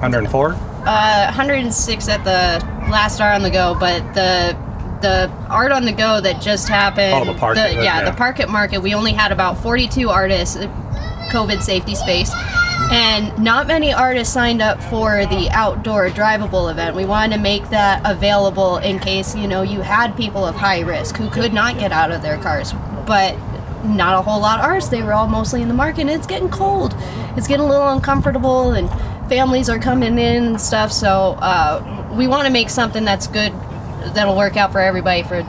[0.00, 0.52] 104.
[0.86, 4.56] Uh, 106 at the last Art on the Go, but the
[5.00, 7.14] the Art on the Go that just happened.
[7.14, 8.04] Oh, the Park at- yeah, yeah.
[8.10, 8.80] the Park at Market.
[8.82, 10.66] We only had about 42 artists, uh,
[11.30, 12.30] COVID safety space,
[12.90, 16.94] and not many artists signed up for the outdoor drivable event.
[16.96, 20.80] We wanted to make that available in case you know you had people of high
[20.80, 22.72] risk who could not get out of their cars,
[23.06, 23.36] but
[23.84, 24.90] not a whole lot of artists.
[24.90, 26.02] They were all mostly in the market.
[26.02, 26.94] And it's getting cold.
[27.36, 28.88] It's getting a little uncomfortable, and
[29.28, 30.92] families are coming in and stuff.
[30.92, 33.52] So uh, we want to make something that's good,
[34.14, 35.42] that'll work out for everybody for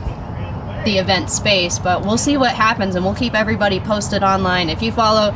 [0.84, 1.78] the event space.
[1.78, 4.70] But we'll see what happens, and we'll keep everybody posted online.
[4.70, 5.34] If you follow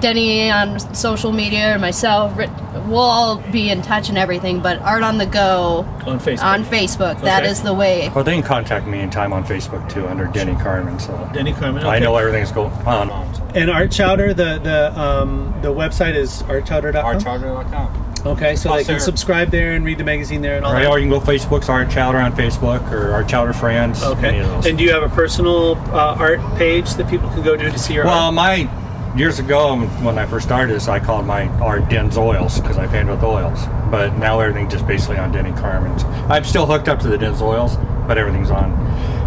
[0.00, 4.60] Denny on social media or myself, we'll all be in touch and everything.
[4.60, 6.42] But Art on the Go On Facebook.
[6.44, 7.50] on Facebook, that Okay.
[7.50, 8.10] is the way.
[8.14, 10.98] Well, they can contact me anytime on Facebook too under Denny Carmen.
[10.98, 11.84] So Denny Carmen.
[11.84, 12.04] I okay.
[12.04, 13.10] know everything's going on.
[13.54, 17.18] And Art Chowder, the the um, the website is artchowder.com.
[17.18, 18.04] Artchowder.com.
[18.26, 20.90] Okay, so they can subscribe there and read the magazine there and all Right, that.
[20.90, 24.02] or you can go Facebook's Art Chowder on Facebook or Art Chowder Friends.
[24.02, 24.38] Okay.
[24.40, 27.78] And do you have a personal uh, art page that people can go to to
[27.78, 28.34] see your Well, art?
[28.34, 28.68] my
[29.16, 32.86] years ago when I first started this, I called my art Den's Oils because I
[32.86, 33.64] painted with oils.
[33.90, 36.04] But now everything's just basically on Denny Carmen's.
[36.30, 38.72] I'm still hooked up to the Den's Oils, but everything's on.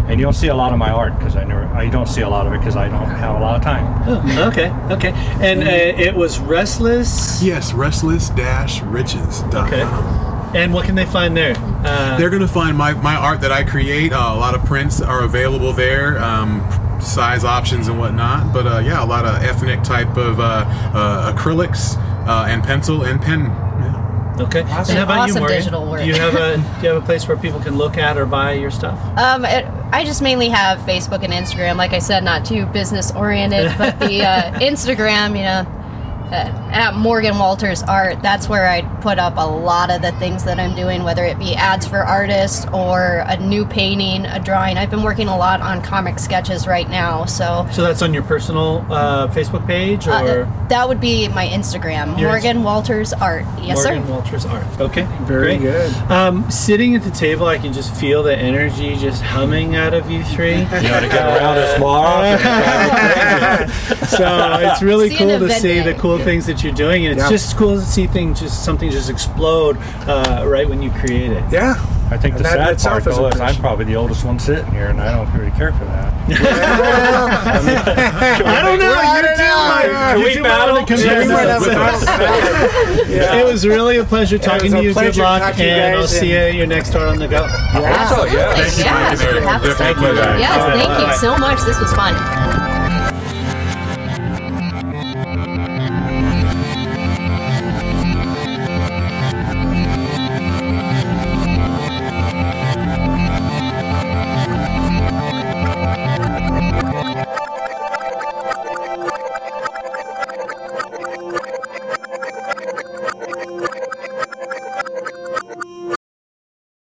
[0.08, 1.64] And you don't see a lot of my art because I never.
[1.66, 4.02] I don't see a lot of it because I don't have a lot of time.
[4.06, 5.12] Oh, okay, okay.
[5.40, 5.66] And uh,
[6.02, 7.40] it was Restless.
[7.42, 9.66] Yes, restless-riches.com.
[9.66, 10.58] Okay.
[10.58, 11.54] And what can they find there?
[11.56, 14.12] Uh, They're going to find my, my art that I create.
[14.12, 16.60] Uh, a lot of prints are available there, um,
[17.02, 18.52] size options and whatnot.
[18.52, 21.96] But uh, yeah, a lot of ethnic type of uh, uh, acrylics
[22.26, 23.40] uh, and pencil and pen.
[23.46, 24.36] Yeah.
[24.40, 24.60] okay.
[24.60, 25.58] And how about you, Awesome Morgan?
[25.58, 26.00] digital work.
[26.00, 28.26] Do you have a do you have a place where people can look at or
[28.26, 28.98] buy your stuff?
[29.18, 31.76] Um, it, I just mainly have Facebook and Instagram.
[31.76, 35.66] Like I said, not too business oriented, but the uh, Instagram, you know,
[36.32, 40.58] at Morgan Walters Art, that's where I put up a lot of the things that
[40.58, 44.76] I'm doing, whether it be ads for artists or a new painting, a drawing.
[44.76, 47.66] I've been working a lot on comic sketches right now, so.
[47.72, 52.18] So that's on your personal uh, Facebook page or Uh, that would be my Instagram,
[52.18, 53.44] Your Morgan Walters Art.
[53.60, 53.94] Yes, Morgan sir.
[53.94, 54.80] Morgan Walters Art.
[54.80, 55.72] Okay, Very great.
[55.72, 55.92] good.
[56.10, 60.10] Um, sitting at the table, I can just feel the energy just humming out of
[60.10, 60.60] you three.
[60.60, 61.92] You got to get around us more.
[64.08, 67.30] so it's really See cool to see the cool things that you're doing, and it's
[67.30, 67.36] Yeah.
[67.36, 71.42] just cool to see things just something just explode uh, right when you create it.
[71.50, 71.74] Yeah.
[72.10, 74.70] I think the That- sad itself part though is I'm probably the oldest one sitting
[74.70, 76.12] here, and I don't really care for that.
[78.44, 78.92] I don't know.
[78.92, 79.68] I you don't know.
[79.68, 80.74] might- you we battle?
[80.74, 81.66] wanna Yeah, we might us.
[83.08, 83.36] Yeah.
[83.36, 84.92] It was really a pleasure talking was to you.
[84.94, 87.46] Good luck, talking to and I'll see you at your next Art on the Go.
[87.46, 88.08] Yeah.
[88.08, 88.52] So, yeah.
[88.56, 88.60] Absolutely.
[88.60, 88.92] Thank you, yeah.
[88.92, 89.44] Mike and Eric.
[89.46, 89.68] Absolutely.
[89.72, 90.38] Definitely a pleasure.
[90.38, 91.60] Yes, thank you so much.
[91.62, 92.14] This was fun.